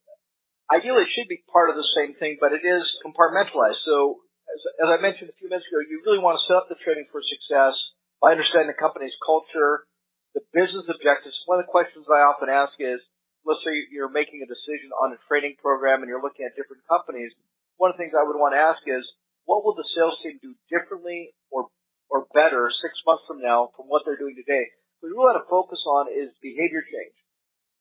Ideally, 0.73 1.05
it 1.05 1.13
should 1.13 1.29
be 1.29 1.45
part 1.51 1.69
of 1.69 1.77
the 1.77 1.89
same 1.93 2.17
thing, 2.17 2.39
but 2.41 2.57
it 2.57 2.65
is 2.65 2.85
compartmentalized. 3.05 3.83
So 3.85 4.25
as, 4.49 4.61
as 4.85 4.89
I 4.95 4.99
mentioned 5.03 5.29
a 5.29 5.37
few 5.37 5.51
minutes 5.51 5.69
ago, 5.69 5.83
you 5.85 6.01
really 6.07 6.23
want 6.23 6.41
to 6.41 6.45
set 6.47 6.57
up 6.57 6.71
the 6.73 6.79
training 6.81 7.11
for 7.11 7.21
success 7.21 7.77
by 8.23 8.33
understanding 8.33 8.73
the 8.73 8.79
company's 8.81 9.17
culture, 9.21 9.85
the 10.33 10.41
business 10.57 10.89
objectives. 10.89 11.37
One 11.45 11.61
of 11.61 11.69
the 11.69 11.73
questions 11.73 12.09
I 12.09 12.25
often 12.25 12.49
ask 12.49 12.73
is, 12.81 13.03
let's 13.45 13.61
say 13.65 13.73
you're 13.93 14.13
making 14.13 14.41
a 14.41 14.49
decision 14.49 14.91
on 14.97 15.13
a 15.13 15.21
training 15.29 15.61
program 15.61 16.01
and 16.01 16.09
you're 16.09 16.25
looking 16.25 16.49
at 16.49 16.57
different 16.57 16.85
companies. 16.89 17.33
One 17.77 17.93
of 17.93 17.97
the 17.97 18.03
things 18.03 18.17
I 18.17 18.25
would 18.25 18.41
want 18.41 18.57
to 18.57 18.61
ask 18.61 18.81
is, 18.89 19.05
what 19.45 19.61
will 19.61 19.77
the 19.77 19.87
sales 19.93 20.17
team 20.25 20.41
do 20.41 20.57
differently 20.73 21.37
or 21.53 21.69
or 22.09 22.29
better 22.33 22.69
six 22.69 22.97
months 23.05 23.25
from 23.29 23.41
now 23.41 23.73
from 23.77 23.89
what 23.89 24.05
they're 24.05 24.21
doing 24.21 24.37
today? 24.37 24.73
What 25.01 25.13
we 25.13 25.21
want 25.21 25.37
to 25.37 25.49
focus 25.49 25.81
on 25.85 26.09
is 26.09 26.33
behavior 26.41 26.81
change. 26.81 27.17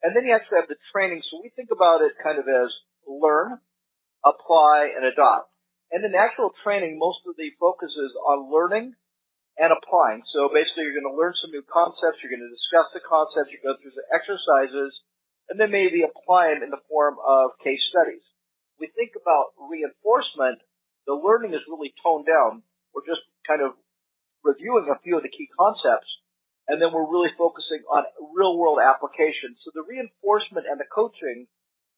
And 0.03 0.11
then 0.11 0.27
you 0.27 0.35
actually 0.35 0.59
have 0.59 0.67
the 0.67 0.79
training. 0.91 1.23
So 1.31 1.39
we 1.39 1.55
think 1.55 1.71
about 1.71 2.03
it 2.03 2.19
kind 2.19 2.35
of 2.35 2.47
as 2.51 2.71
learn, 3.07 3.63
apply, 4.27 4.91
and 4.91 5.07
adopt. 5.07 5.47
And 5.95 6.03
in 6.03 6.17
actual 6.17 6.51
training, 6.65 6.99
most 6.99 7.23
of 7.23 7.39
the 7.39 7.53
focus 7.55 7.93
is 7.95 8.11
on 8.27 8.51
learning 8.51 8.97
and 9.55 9.69
applying. 9.69 10.25
So 10.33 10.49
basically 10.49 10.89
you're 10.89 10.97
going 10.97 11.07
to 11.07 11.15
learn 11.15 11.37
some 11.37 11.53
new 11.53 11.63
concepts, 11.63 12.19
you're 12.19 12.33
going 12.33 12.43
to 12.43 12.51
discuss 12.51 12.89
the 12.91 13.05
concepts, 13.05 13.53
you 13.53 13.61
go 13.61 13.77
through 13.77 13.93
the 13.93 14.07
exercises, 14.09 14.91
and 15.49 15.59
then 15.59 15.71
maybe 15.71 16.03
apply 16.03 16.53
them 16.53 16.63
in 16.63 16.71
the 16.71 16.81
form 16.87 17.17
of 17.19 17.57
case 17.63 17.83
studies. 17.89 18.23
We 18.79 18.87
think 18.95 19.13
about 19.19 19.53
reinforcement, 19.59 20.59
the 21.05 21.13
learning 21.13 21.53
is 21.53 21.67
really 21.67 21.93
toned 21.99 22.25
down. 22.25 22.63
We're 22.95 23.07
just 23.07 23.23
kind 23.47 23.61
of 23.61 23.75
reviewing 24.43 24.87
a 24.91 24.99
few 25.03 25.17
of 25.17 25.23
the 25.23 25.31
key 25.31 25.47
concepts, 25.51 26.07
and 26.67 26.79
then 26.79 26.91
we're 26.91 27.09
really 27.09 27.31
focusing 27.37 27.83
on 27.91 28.07
real 28.35 28.55
world 28.55 28.79
application. 28.79 29.55
So 29.63 29.71
the 29.75 29.87
reinforcement 29.87 30.67
and 30.67 30.79
the 30.79 30.87
coaching 30.87 31.47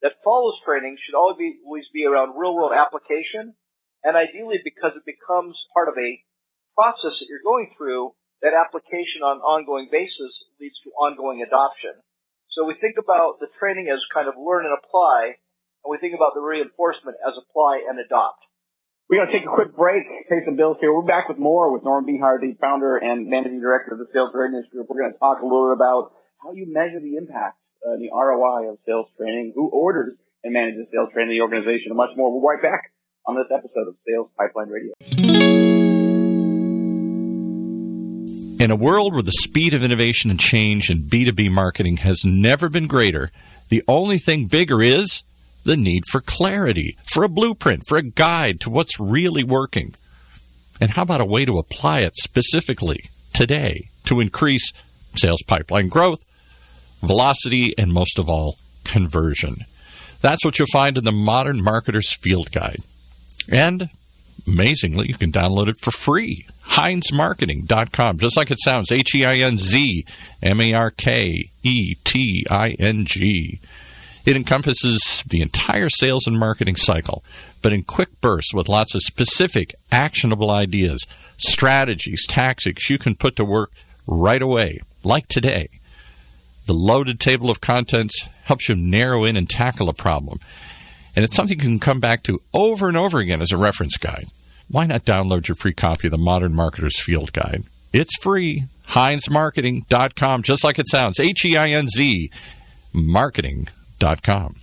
that 0.01 0.21
follows 0.23 0.57
training 0.65 0.97
should 1.01 1.17
always 1.17 1.37
be, 1.37 1.57
always 1.65 1.89
be 1.93 2.05
around 2.05 2.37
real 2.37 2.53
world 2.53 2.73
application, 2.73 3.53
and 4.03 4.13
ideally 4.17 4.61
because 4.61 4.93
it 4.97 5.05
becomes 5.05 5.57
part 5.73 5.89
of 5.89 5.97
a 5.97 6.21
process 6.77 7.17
that 7.17 7.29
you're 7.29 7.45
going 7.45 7.73
through, 7.77 8.13
that 8.41 8.53
application 8.53 9.23
on 9.23 9.41
an 9.41 9.45
ongoing 9.45 9.87
basis 9.89 10.33
leads 10.59 10.77
to 10.83 10.91
ongoing 10.99 11.41
adoption. 11.41 11.97
So 12.55 12.63
we 12.63 12.79
think 12.79 12.95
about 12.95 13.43
the 13.43 13.51
training 13.59 13.91
as 13.91 13.99
kind 14.15 14.31
of 14.31 14.39
learn 14.39 14.63
and 14.63 14.71
apply, 14.71 15.35
and 15.83 15.91
we 15.91 15.99
think 15.99 16.15
about 16.15 16.39
the 16.39 16.39
reinforcement 16.39 17.19
as 17.19 17.35
apply 17.35 17.83
and 17.83 17.99
adopt. 17.99 18.47
We're 19.11 19.21
going 19.21 19.29
to 19.29 19.35
take 19.35 19.45
a 19.45 19.53
quick 19.53 19.75
break, 19.75 20.07
pay 20.31 20.39
some 20.47 20.55
bills 20.55 20.79
here. 20.79 20.89
We're 20.89 21.05
back 21.05 21.27
with 21.27 21.37
more 21.37 21.69
with 21.69 21.83
Norm 21.83 22.07
Behar, 22.07 22.39
the 22.39 22.55
founder 22.57 22.95
and 22.95 23.27
managing 23.27 23.59
director 23.59 23.93
of 23.93 23.99
the 23.99 24.07
Sales 24.15 24.31
Readiness 24.33 24.65
Group. 24.71 24.87
We're 24.89 25.03
going 25.03 25.13
to 25.13 25.19
talk 25.19 25.43
a 25.43 25.45
little 25.45 25.69
bit 25.69 25.77
about 25.77 26.15
how 26.41 26.55
you 26.55 26.65
measure 26.65 27.03
the 27.03 27.19
impact, 27.19 27.59
uh, 27.85 27.99
the 27.99 28.09
ROI 28.09 28.71
of 28.71 28.79
sales 28.87 29.11
training, 29.19 29.51
who 29.53 29.69
orders 29.69 30.15
and 30.41 30.55
manages 30.55 30.87
sales 30.89 31.11
training 31.13 31.35
in 31.35 31.37
the 31.37 31.45
organization, 31.45 31.91
and 31.91 31.99
much 31.99 32.15
more. 32.15 32.31
We'll 32.31 32.41
be 32.41 32.47
right 32.55 32.63
back 32.63 32.95
on 33.27 33.35
this 33.35 33.51
episode 33.51 33.91
of 33.91 33.99
Sales 34.07 34.31
Pipeline 34.39 34.71
Radio. 34.71 34.94
In 38.65 38.71
a 38.71 38.75
world 38.75 39.13
where 39.13 39.21
the 39.21 39.31
speed 39.31 39.75
of 39.75 39.83
innovation 39.83 40.31
and 40.31 40.39
change 40.39 40.89
in 40.89 41.03
B2B 41.03 41.51
marketing 41.51 41.97
has 41.97 42.25
never 42.25 42.67
been 42.67 42.87
greater, 42.87 43.29
the 43.69 43.83
only 43.87 44.17
thing 44.17 44.47
bigger 44.47 44.81
is 44.81 45.21
the 45.65 45.77
need 45.77 46.01
for 46.09 46.19
clarity, 46.19 46.97
for 47.05 47.23
a 47.23 47.29
blueprint, 47.29 47.83
for 47.87 47.95
a 47.95 48.01
guide 48.01 48.59
to 48.61 48.71
what's 48.71 48.99
really 48.99 49.43
working. 49.43 49.93
And 50.81 50.89
how 50.89 51.03
about 51.03 51.21
a 51.21 51.25
way 51.25 51.45
to 51.45 51.59
apply 51.59 51.99
it 51.99 52.15
specifically 52.15 53.01
today 53.33 53.89
to 54.05 54.19
increase 54.19 54.71
sales 55.15 55.43
pipeline 55.43 55.87
growth, 55.87 56.25
velocity, 57.01 57.77
and 57.77 57.93
most 57.93 58.17
of 58.17 58.27
all, 58.27 58.55
conversion? 58.83 59.57
That's 60.21 60.43
what 60.43 60.57
you'll 60.57 60.69
find 60.73 60.97
in 60.97 61.03
the 61.03 61.11
Modern 61.11 61.61
Marketer's 61.61 62.15
Field 62.15 62.51
Guide. 62.51 62.79
And 63.47 63.91
amazingly, 64.47 65.07
you 65.07 65.13
can 65.13 65.31
download 65.31 65.67
it 65.67 65.77
for 65.77 65.91
free. 65.91 66.47
HeinzMarketing.com, 66.69 68.17
just 68.17 68.37
like 68.37 68.51
it 68.51 68.59
sounds 68.59 68.91
H 68.91 69.15
E 69.15 69.25
I 69.25 69.37
N 69.37 69.57
Z 69.57 70.05
M 70.41 70.59
A 70.59 70.73
R 70.73 70.91
K 70.91 71.49
E 71.63 71.95
T 72.03 72.45
I 72.49 72.71
N 72.71 73.05
G. 73.05 73.59
It 74.25 74.35
encompasses 74.35 75.23
the 75.27 75.41
entire 75.41 75.89
sales 75.89 76.25
and 76.25 76.39
marketing 76.39 76.75
cycle, 76.75 77.23
but 77.61 77.71
in 77.71 77.83
quick 77.83 78.19
bursts 78.21 78.53
with 78.53 78.67
lots 78.67 78.95
of 78.95 79.01
specific, 79.03 79.75
actionable 79.91 80.49
ideas, 80.49 81.05
strategies, 81.37 82.25
tactics 82.27 82.89
you 82.89 82.97
can 82.97 83.15
put 83.15 83.35
to 83.35 83.45
work 83.45 83.71
right 84.07 84.41
away, 84.41 84.79
like 85.03 85.27
today. 85.27 85.69
The 86.65 86.73
loaded 86.73 87.19
table 87.19 87.51
of 87.51 87.61
contents 87.61 88.27
helps 88.45 88.67
you 88.67 88.75
narrow 88.75 89.23
in 89.23 89.37
and 89.37 89.47
tackle 89.47 89.89
a 89.89 89.93
problem. 89.93 90.39
And 91.15 91.23
it's 91.23 91.35
something 91.35 91.59
you 91.59 91.63
can 91.63 91.79
come 91.79 91.99
back 91.99 92.23
to 92.23 92.41
over 92.53 92.87
and 92.87 92.97
over 92.97 93.19
again 93.19 93.41
as 93.41 93.51
a 93.51 93.57
reference 93.57 93.95
guide 93.97 94.25
why 94.69 94.85
not 94.85 95.03
download 95.03 95.47
your 95.47 95.55
free 95.55 95.73
copy 95.73 96.07
of 96.07 96.11
the 96.11 96.17
Modern 96.17 96.53
Marketer's 96.53 96.99
Field 96.99 97.33
Guide? 97.33 97.63
It's 97.93 98.17
free. 98.17 98.65
HeinzMarketing.com, 98.89 100.43
just 100.43 100.63
like 100.63 100.77
it 100.79 100.87
sounds. 100.87 101.19
H 101.19 101.45
E 101.45 101.57
I 101.57 101.69
N 101.69 101.87
Z, 101.87 102.31
marketing.com. 102.93 104.55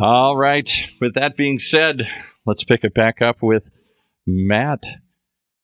All 0.00 0.36
right. 0.36 0.70
With 1.00 1.14
that 1.14 1.36
being 1.36 1.58
said, 1.58 2.08
let's 2.46 2.64
pick 2.64 2.84
it 2.84 2.94
back 2.94 3.20
up 3.20 3.36
with 3.42 3.68
Matt 4.26 4.82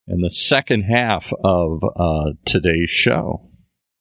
and 0.08 0.24
the 0.24 0.30
second 0.30 0.82
half 0.82 1.32
of 1.44 1.82
uh, 1.96 2.32
today's 2.44 2.90
show. 2.90 3.48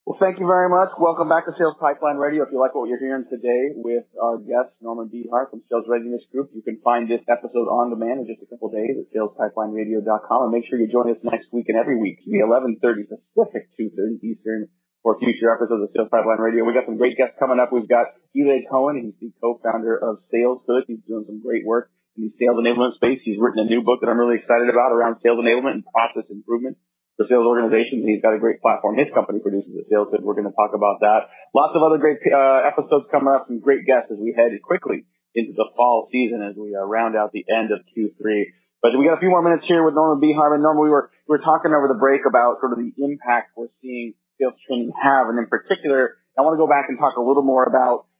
Well, 0.03 0.19
thank 0.19 0.35
you 0.35 0.43
very 0.43 0.67
much. 0.67 0.91
Welcome 0.99 1.31
back 1.31 1.47
to 1.47 1.55
Sales 1.55 1.79
Pipeline 1.79 2.19
Radio. 2.19 2.43
If 2.43 2.51
you 2.51 2.59
like 2.59 2.75
what 2.75 2.91
you're 2.91 2.99
hearing 2.99 3.23
today 3.31 3.71
with 3.71 4.03
our 4.19 4.35
guest, 4.35 4.75
Norman 4.83 5.07
Behar 5.07 5.47
from 5.47 5.63
Sales 5.71 5.87
Readiness 5.87 6.19
Group, 6.27 6.51
you 6.51 6.59
can 6.59 6.83
find 6.83 7.07
this 7.07 7.23
episode 7.31 7.71
on 7.71 7.87
demand 7.87 8.19
in 8.19 8.27
just 8.27 8.43
a 8.43 8.47
couple 8.51 8.67
days 8.67 8.99
at 8.99 9.07
salespipelineradio.com. 9.15 10.39
And 10.43 10.51
make 10.51 10.67
sure 10.67 10.75
you 10.75 10.91
join 10.91 11.07
us 11.07 11.23
next 11.23 11.55
week 11.55 11.71
and 11.71 11.79
every 11.79 11.95
week, 11.95 12.19
be 12.27 12.43
11.30 12.43 12.83
Pacific, 13.15 13.71
2.30 13.79 14.19
Eastern, 14.19 14.67
for 15.07 15.15
future 15.23 15.47
episodes 15.55 15.87
of 15.87 15.95
Sales 15.95 16.11
Pipeline 16.11 16.43
Radio. 16.43 16.67
We 16.67 16.75
got 16.75 16.83
some 16.83 16.99
great 16.99 17.15
guests 17.15 17.39
coming 17.39 17.63
up. 17.63 17.71
We've 17.71 17.87
got 17.87 18.11
Eli 18.35 18.67
Cohen. 18.67 18.99
He's 18.99 19.15
the 19.23 19.31
co-founder 19.39 20.03
of 20.03 20.19
SalesHood. 20.27 20.83
He's 20.91 20.99
doing 21.07 21.23
some 21.31 21.39
great 21.39 21.63
work 21.63 21.95
in 22.19 22.27
the 22.27 22.31
sales 22.35 22.59
enablement 22.59 22.99
space. 22.99 23.23
He's 23.23 23.39
written 23.39 23.63
a 23.63 23.71
new 23.71 23.79
book 23.79 24.03
that 24.03 24.11
I'm 24.11 24.19
really 24.19 24.35
excited 24.35 24.67
about 24.67 24.91
around 24.91 25.23
sales 25.23 25.39
enablement 25.39 25.79
and 25.79 25.87
process 25.87 26.27
improvement 26.27 26.75
for 27.17 27.29
sales 27.29 27.45
organization. 27.45 28.01
He's 28.01 28.21
got 28.21 28.33
a 28.33 28.41
great 28.41 28.61
platform. 28.61 28.97
His 28.97 29.09
company 29.13 29.39
produces 29.39 29.69
a 29.77 29.85
sales 29.89 30.09
that 30.11 30.25
We're 30.25 30.33
going 30.33 30.49
to 30.49 30.57
talk 30.57 30.73
about 30.73 31.01
that. 31.05 31.29
Lots 31.53 31.77
of 31.77 31.85
other 31.85 32.01
great 32.01 32.17
uh, 32.25 32.65
episodes 32.65 33.05
coming 33.13 33.29
up. 33.29 33.45
Some 33.47 33.61
great 33.61 33.85
guests 33.85 34.09
as 34.09 34.17
we 34.17 34.33
head 34.33 34.49
quickly 34.65 35.05
into 35.33 35.53
the 35.53 35.69
fall 35.77 36.09
season 36.09 36.41
as 36.41 36.57
we 36.57 36.73
uh, 36.73 36.85
round 36.85 37.15
out 37.15 37.33
the 37.33 37.45
end 37.45 37.69
of 37.69 37.85
Q3. 37.93 38.53
But 38.81 38.97
we 38.99 39.07
got 39.07 39.17
a 39.17 39.23
few 39.23 39.29
more 39.29 39.41
minutes 39.41 39.63
here 39.65 39.85
with 39.85 39.95
Norman 39.95 40.19
B. 40.19 40.33
Harmon. 40.35 40.61
Norman, 40.61 40.83
we 40.83 40.91
were 40.91 41.09
we 41.29 41.39
were 41.39 41.45
talking 41.45 41.71
over 41.71 41.87
the 41.87 41.97
break 41.97 42.27
about 42.27 42.59
sort 42.59 42.75
of 42.75 42.83
the 42.83 42.91
impact 42.99 43.55
we're 43.55 43.71
seeing 43.81 44.13
sales 44.35 44.59
training 44.67 44.91
have, 44.91 45.29
and 45.31 45.39
in 45.39 45.47
particular, 45.47 46.19
I 46.35 46.41
want 46.41 46.57
to 46.57 46.61
go 46.61 46.67
back 46.67 46.91
and 46.91 46.99
talk 46.99 47.15
a 47.15 47.23
little 47.23 47.47
more 47.47 47.63
about 47.63 48.11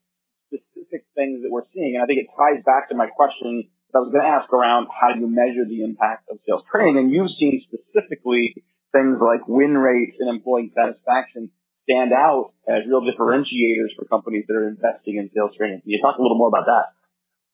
specific 0.48 1.04
things 1.18 1.44
that 1.44 1.52
we're 1.52 1.68
seeing. 1.74 2.00
And 2.00 2.02
I 2.04 2.08
think 2.08 2.24
it 2.24 2.30
ties 2.32 2.64
back 2.64 2.88
to 2.90 2.96
my 2.96 3.12
question 3.12 3.68
that 3.92 4.00
I 4.00 4.02
was 4.08 4.16
going 4.16 4.24
to 4.24 4.30
ask 4.30 4.48
around 4.54 4.88
how 4.88 5.12
do 5.12 5.20
you 5.20 5.28
measure 5.28 5.66
the 5.68 5.84
impact 5.84 6.30
of 6.32 6.40
sales 6.48 6.64
training. 6.72 6.96
And 6.96 7.12
you've 7.12 7.34
seen 7.36 7.60
specifically 7.68 8.64
things 8.94 9.18
like 9.20 9.50
win 9.50 9.76
rates 9.76 10.16
and 10.22 10.30
employee 10.30 10.72
satisfaction 10.72 11.50
stand 11.84 12.16
out 12.16 12.56
as 12.64 12.88
real 12.88 13.04
differentiators 13.04 13.92
for 13.98 14.08
companies 14.08 14.46
that 14.48 14.56
are 14.56 14.70
investing 14.70 15.20
in 15.20 15.28
sales 15.36 15.52
training. 15.58 15.84
Can 15.84 15.92
you 15.92 16.00
talk 16.00 16.16
a 16.16 16.22
little 16.24 16.40
more 16.40 16.48
about 16.48 16.70
that? 16.70 16.96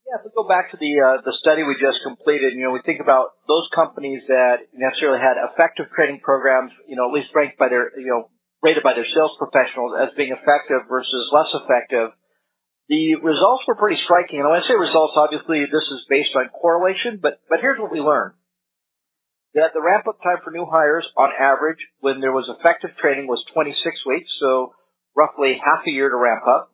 Yeah, 0.06 0.22
if 0.22 0.26
we 0.26 0.30
go 0.34 0.46
back 0.46 0.70
to 0.74 0.78
the 0.78 0.92
uh, 0.98 1.16
the 1.22 1.34
study 1.38 1.62
we 1.62 1.78
just 1.78 2.02
completed, 2.02 2.54
you 2.54 2.66
know, 2.66 2.74
we 2.74 2.82
think 2.82 2.98
about 2.98 3.38
those 3.46 3.70
companies 3.70 4.22
that 4.26 4.66
necessarily 4.74 5.22
had 5.22 5.38
effective 5.38 5.86
training 5.94 6.18
programs, 6.22 6.74
you 6.86 6.98
know, 6.98 7.06
at 7.06 7.14
least 7.14 7.30
ranked 7.30 7.58
by 7.58 7.70
their, 7.70 7.94
you 7.94 8.10
know, 8.10 8.26
rated 8.58 8.82
by 8.82 8.94
their 8.94 9.06
sales 9.06 9.34
professionals 9.38 9.94
as 9.94 10.10
being 10.18 10.34
effective 10.34 10.86
versus 10.90 11.30
less 11.30 11.50
effective. 11.54 12.10
The 12.90 13.22
results 13.22 13.62
were 13.70 13.78
pretty 13.78 14.02
striking. 14.02 14.42
And 14.42 14.50
when 14.50 14.58
I 14.58 14.66
say 14.66 14.74
results, 14.74 15.14
obviously 15.14 15.62
this 15.70 15.86
is 15.86 16.02
based 16.10 16.34
on 16.34 16.50
correlation, 16.50 17.22
but 17.22 17.38
but 17.46 17.62
here's 17.62 17.78
what 17.78 17.94
we 17.94 18.02
learned 18.02 18.34
that 19.54 19.74
the 19.74 19.82
ramp 19.82 20.06
up 20.06 20.22
time 20.22 20.38
for 20.44 20.50
new 20.50 20.66
hires 20.66 21.06
on 21.16 21.30
average 21.34 21.82
when 21.98 22.20
there 22.20 22.32
was 22.32 22.46
effective 22.46 22.94
training 23.00 23.26
was 23.26 23.42
26 23.52 23.74
weeks, 24.06 24.30
so 24.38 24.74
roughly 25.16 25.58
half 25.58 25.82
a 25.86 25.90
year 25.90 26.08
to 26.08 26.16
ramp 26.16 26.46
up. 26.46 26.70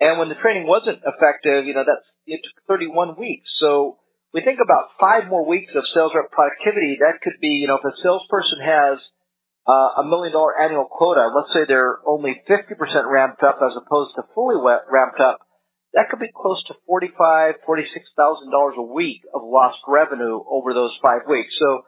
And 0.00 0.18
when 0.18 0.28
the 0.28 0.38
training 0.38 0.66
wasn't 0.66 1.02
effective, 1.06 1.66
you 1.66 1.74
know, 1.74 1.86
that's, 1.86 2.06
it 2.26 2.40
took 2.42 2.66
31 2.66 3.18
weeks. 3.18 3.46
So 3.58 3.98
we 4.34 4.42
think 4.42 4.58
about 4.62 4.94
five 4.98 5.30
more 5.30 5.46
weeks 5.46 5.72
of 5.74 5.86
sales 5.94 6.12
rep 6.14 6.30
productivity. 6.30 6.98
That 7.00 7.22
could 7.22 7.38
be, 7.40 7.62
you 7.62 7.66
know, 7.66 7.78
if 7.78 7.86
a 7.86 7.94
salesperson 8.02 8.62
has 8.62 8.98
uh, 9.66 10.02
a 10.02 10.04
million 10.06 10.32
dollar 10.32 10.58
annual 10.58 10.86
quota, 10.90 11.30
let's 11.34 11.54
say 11.54 11.66
they're 11.66 11.98
only 12.06 12.34
50% 12.48 12.78
ramped 13.10 13.42
up 13.42 13.58
as 13.62 13.74
opposed 13.78 14.14
to 14.16 14.22
fully 14.34 14.56
ramped 14.58 15.20
up, 15.20 15.38
that 15.94 16.10
could 16.10 16.20
be 16.20 16.28
close 16.36 16.62
to 16.68 16.74
forty-five, 16.86 17.64
forty-six 17.64 18.04
thousand 18.12 18.50
dollars 18.52 18.74
a 18.76 18.82
week 18.82 19.24
of 19.32 19.40
lost 19.42 19.78
revenue 19.88 20.36
over 20.44 20.74
those 20.74 20.92
five 21.00 21.24
weeks. 21.28 21.56
So 21.58 21.80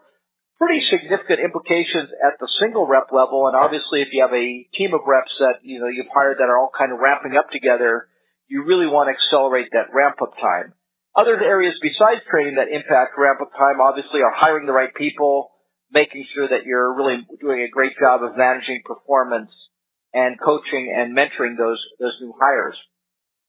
pretty 0.61 0.85
significant 0.93 1.41
implications 1.41 2.13
at 2.21 2.37
the 2.37 2.47
single 2.61 2.85
rep 2.85 3.09
level. 3.17 3.49
And 3.49 3.57
obviously, 3.57 4.05
if 4.05 4.13
you 4.13 4.21
have 4.21 4.37
a 4.37 4.69
team 4.77 4.93
of 4.93 5.09
reps 5.09 5.33
that, 5.41 5.65
you 5.65 5.81
know, 5.81 5.89
you've 5.89 6.13
hired 6.13 6.37
that 6.37 6.53
are 6.53 6.61
all 6.61 6.69
kind 6.69 6.93
of 6.93 7.01
ramping 7.01 7.33
up 7.41 7.49
together, 7.49 8.13
you 8.45 8.69
really 8.69 8.87
want 8.87 9.09
to 9.09 9.17
accelerate 9.17 9.73
that 9.73 9.89
ramp 9.97 10.21
up 10.21 10.37
time. 10.37 10.77
Other 11.17 11.41
areas 11.41 11.75
besides 11.81 12.21
training 12.29 12.61
that 12.61 12.69
impact 12.69 13.17
ramp 13.17 13.41
up 13.41 13.57
time 13.57 13.81
obviously 13.81 14.21
are 14.21 14.37
hiring 14.37 14.69
the 14.69 14.77
right 14.77 14.93
people, 14.93 15.49
making 15.91 16.29
sure 16.37 16.47
that 16.47 16.69
you're 16.69 16.93
really 16.93 17.25
doing 17.41 17.65
a 17.65 17.73
great 17.73 17.97
job 17.99 18.23
of 18.23 18.37
managing 18.37 18.85
performance 18.85 19.51
and 20.13 20.39
coaching 20.39 20.93
and 20.93 21.17
mentoring 21.17 21.57
those, 21.57 21.81
those 21.99 22.15
new 22.21 22.37
hires. 22.37 22.77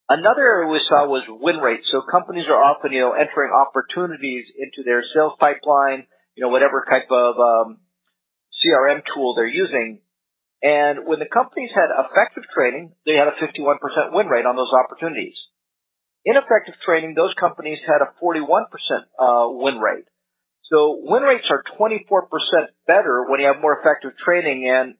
Another 0.07 0.41
area 0.41 0.71
we 0.71 0.81
saw 0.87 1.05
was 1.07 1.27
win 1.27 1.57
rates. 1.57 1.91
So 1.91 2.01
companies 2.07 2.47
are 2.47 2.57
often, 2.57 2.91
you 2.91 3.01
know, 3.01 3.13
entering 3.13 3.51
opportunities 3.51 4.45
into 4.57 4.83
their 4.87 5.03
sales 5.13 5.33
pipeline 5.39 6.07
you 6.35 6.41
know, 6.43 6.49
whatever 6.49 6.85
type 6.89 7.09
of 7.11 7.35
um, 7.37 7.77
CRM 8.61 9.01
tool 9.13 9.35
they're 9.35 9.47
using. 9.47 10.01
And 10.61 11.07
when 11.07 11.19
the 11.19 11.25
companies 11.25 11.71
had 11.73 11.89
effective 11.89 12.43
training, 12.53 12.93
they 13.05 13.17
had 13.17 13.27
a 13.27 13.35
51% 13.41 13.81
win 14.13 14.27
rate 14.27 14.45
on 14.45 14.55
those 14.55 14.71
opportunities. 14.71 15.35
Ineffective 16.23 16.75
training, 16.85 17.15
those 17.15 17.33
companies 17.39 17.79
had 17.81 18.05
a 18.05 18.13
41% 18.21 18.69
uh, 19.17 19.49
win 19.57 19.81
rate. 19.81 20.05
So 20.69 21.01
win 21.01 21.23
rates 21.23 21.49
are 21.49 21.63
24% 21.79 22.29
better 22.85 23.25
when 23.27 23.41
you 23.41 23.47
have 23.47 23.59
more 23.59 23.77
effective 23.81 24.11
training. 24.23 24.69
And 24.69 24.95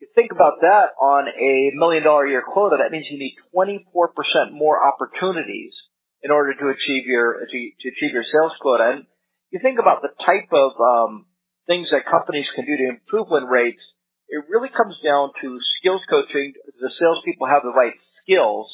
you 0.00 0.08
think 0.14 0.32
about 0.32 0.60
that 0.62 0.96
on 0.98 1.28
a 1.28 1.70
million 1.76 2.02
dollar 2.02 2.26
year 2.26 2.42
quota, 2.42 2.78
that 2.80 2.90
means 2.90 3.06
you 3.10 3.18
need 3.18 3.36
24% 3.54 4.52
more 4.52 4.80
opportunities 4.80 5.74
in 6.22 6.30
order 6.30 6.54
to 6.54 6.66
achieve 6.70 7.06
your 7.06 7.34
to, 7.46 7.58
to 7.80 7.88
achieve 7.88 8.12
your 8.12 8.24
sales 8.24 8.52
quota. 8.60 8.90
And 8.96 9.06
you 9.50 9.60
think 9.62 9.78
about 9.78 10.02
the 10.02 10.12
type 10.24 10.52
of 10.52 10.72
um, 10.80 11.26
things 11.66 11.88
that 11.90 12.08
companies 12.08 12.46
can 12.54 12.64
do 12.66 12.76
to 12.76 12.88
improve 12.88 13.28
win 13.30 13.44
rates, 13.44 13.82
it 14.28 14.44
really 14.48 14.68
comes 14.68 14.96
down 15.00 15.32
to 15.40 15.58
skills 15.80 16.02
coaching. 16.08 16.52
The 16.80 16.92
salespeople 17.00 17.48
have 17.48 17.64
the 17.64 17.72
right 17.72 17.96
skills. 18.22 18.68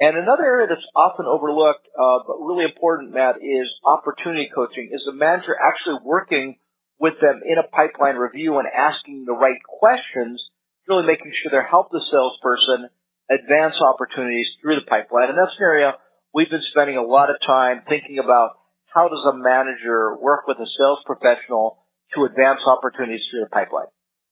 And 0.00 0.16
another 0.16 0.44
area 0.44 0.68
that's 0.68 0.84
often 0.96 1.28
overlooked, 1.28 1.84
uh, 1.92 2.24
but 2.24 2.40
really 2.40 2.64
important, 2.64 3.12
Matt, 3.12 3.36
is 3.40 3.68
opportunity 3.84 4.48
coaching. 4.52 4.88
Is 4.92 5.04
the 5.04 5.12
manager 5.12 5.52
actually 5.56 6.00
working 6.04 6.56
with 7.00 7.20
them 7.20 7.40
in 7.44 7.56
a 7.56 7.68
pipeline 7.68 8.16
review 8.16 8.56
and 8.60 8.68
asking 8.68 9.24
the 9.24 9.36
right 9.36 9.60
questions, 9.64 10.40
really 10.88 11.04
making 11.04 11.32
sure 11.36 11.52
they 11.52 11.64
help 11.68 11.92
the 11.92 12.00
salesperson 12.00 12.88
advance 13.28 13.76
opportunities 13.80 14.48
through 14.60 14.76
the 14.76 14.88
pipeline. 14.88 15.28
And 15.28 15.38
that's 15.38 15.56
an 15.56 15.64
area 15.64 15.96
we've 16.32 16.50
been 16.50 16.64
spending 16.72 16.96
a 16.96 17.04
lot 17.04 17.30
of 17.30 17.36
time 17.44 17.82
thinking 17.88 18.18
about 18.18 18.59
how 18.90 19.06
does 19.06 19.22
a 19.30 19.34
manager 19.38 20.18
work 20.18 20.50
with 20.50 20.58
a 20.58 20.66
sales 20.66 20.98
professional 21.06 21.86
to 22.14 22.26
advance 22.26 22.60
opportunities 22.66 23.22
through 23.30 23.46
the 23.46 23.52
pipeline? 23.54 23.90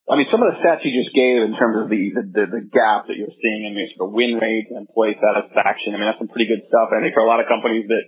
I 0.09 0.17
mean, 0.17 0.27
some 0.33 0.41
of 0.41 0.49
the 0.49 0.59
stats 0.65 0.83
you 0.89 0.97
just 0.97 1.13
gave 1.13 1.45
in 1.45 1.53
terms 1.53 1.85
of 1.85 1.93
the, 1.93 2.03
the, 2.17 2.25
the, 2.25 2.45
the 2.49 2.65
gap 2.65 3.13
that 3.13 3.17
you're 3.21 3.35
seeing 3.45 3.69
in 3.69 3.77
sort 3.93 4.09
of 4.09 4.17
win 4.17 4.41
rate 4.41 4.73
and 4.73 4.89
employee 4.89 5.21
satisfaction, 5.21 5.93
I 5.93 6.01
mean, 6.01 6.09
that's 6.09 6.17
some 6.17 6.33
pretty 6.33 6.49
good 6.49 6.65
stuff. 6.65 6.89
I 6.91 7.05
think 7.05 7.13
for 7.13 7.21
a 7.21 7.29
lot 7.29 7.45
of 7.45 7.47
companies 7.47 7.85
that, 7.93 8.05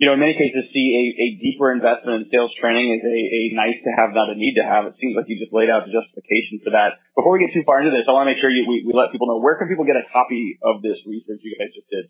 you 0.00 0.08
know, 0.08 0.16
in 0.16 0.20
many 0.24 0.32
cases 0.32 0.72
see 0.72 0.88
a, 0.96 1.04
a 1.12 1.28
deeper 1.36 1.76
investment 1.76 2.24
in 2.24 2.32
sales 2.32 2.56
training 2.56 2.88
is 2.88 3.04
a, 3.04 3.12
a 3.20 3.42
nice 3.52 3.76
to 3.84 3.92
have, 4.00 4.16
not 4.16 4.32
a 4.32 4.36
need 4.36 4.56
to 4.56 4.64
have. 4.64 4.88
It 4.88 4.96
seems 4.96 5.12
like 5.12 5.28
you 5.28 5.36
just 5.36 5.52
laid 5.52 5.68
out 5.68 5.84
the 5.84 5.92
justification 5.92 6.64
for 6.64 6.72
that. 6.72 7.04
Before 7.12 7.36
we 7.36 7.44
get 7.44 7.52
too 7.52 7.68
far 7.68 7.84
into 7.84 7.92
this, 7.92 8.08
I 8.08 8.16
want 8.16 8.26
to 8.26 8.32
make 8.32 8.40
sure 8.40 8.48
you, 8.48 8.64
we, 8.64 8.88
we 8.88 8.96
let 8.96 9.12
people 9.12 9.28
know 9.28 9.36
where 9.36 9.60
can 9.60 9.68
people 9.68 9.84
get 9.84 10.00
a 10.00 10.08
copy 10.08 10.56
of 10.64 10.80
this 10.80 10.96
research 11.04 11.44
you 11.44 11.52
guys 11.60 11.68
just 11.76 11.88
did? 11.92 12.08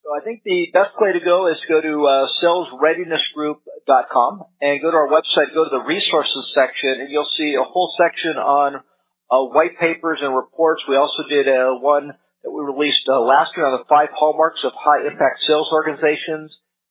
So 0.00 0.16
I 0.16 0.24
think 0.24 0.40
the 0.44 0.72
best 0.72 0.96
way 0.96 1.12
to 1.12 1.20
go 1.20 1.52
is 1.52 1.60
go 1.68 1.80
to 1.80 1.94
uh, 2.08 2.26
salesreadinessgroup.com 2.40 4.32
and 4.60 4.80
go 4.80 4.90
to 4.90 4.96
our 4.96 5.12
website, 5.12 5.52
go 5.52 5.64
to 5.64 5.70
the 5.70 5.84
resources 5.84 6.52
section, 6.56 7.04
and 7.04 7.12
you'll 7.12 7.28
see 7.36 7.52
a 7.52 7.62
whole 7.62 7.92
section 8.00 8.40
on 8.40 8.80
uh, 9.30 9.44
white 9.52 9.78
papers 9.78 10.20
and 10.22 10.34
reports. 10.34 10.82
We 10.88 10.96
also 10.96 11.28
did 11.28 11.46
uh, 11.46 11.76
one 11.84 12.16
that 12.42 12.50
we 12.50 12.64
released 12.64 13.04
uh, 13.12 13.20
last 13.20 13.52
year 13.56 13.68
on 13.68 13.76
the 13.76 13.84
five 13.92 14.08
hallmarks 14.16 14.64
of 14.64 14.72
high 14.72 15.04
impact 15.04 15.44
sales 15.44 15.68
organizations 15.68 16.48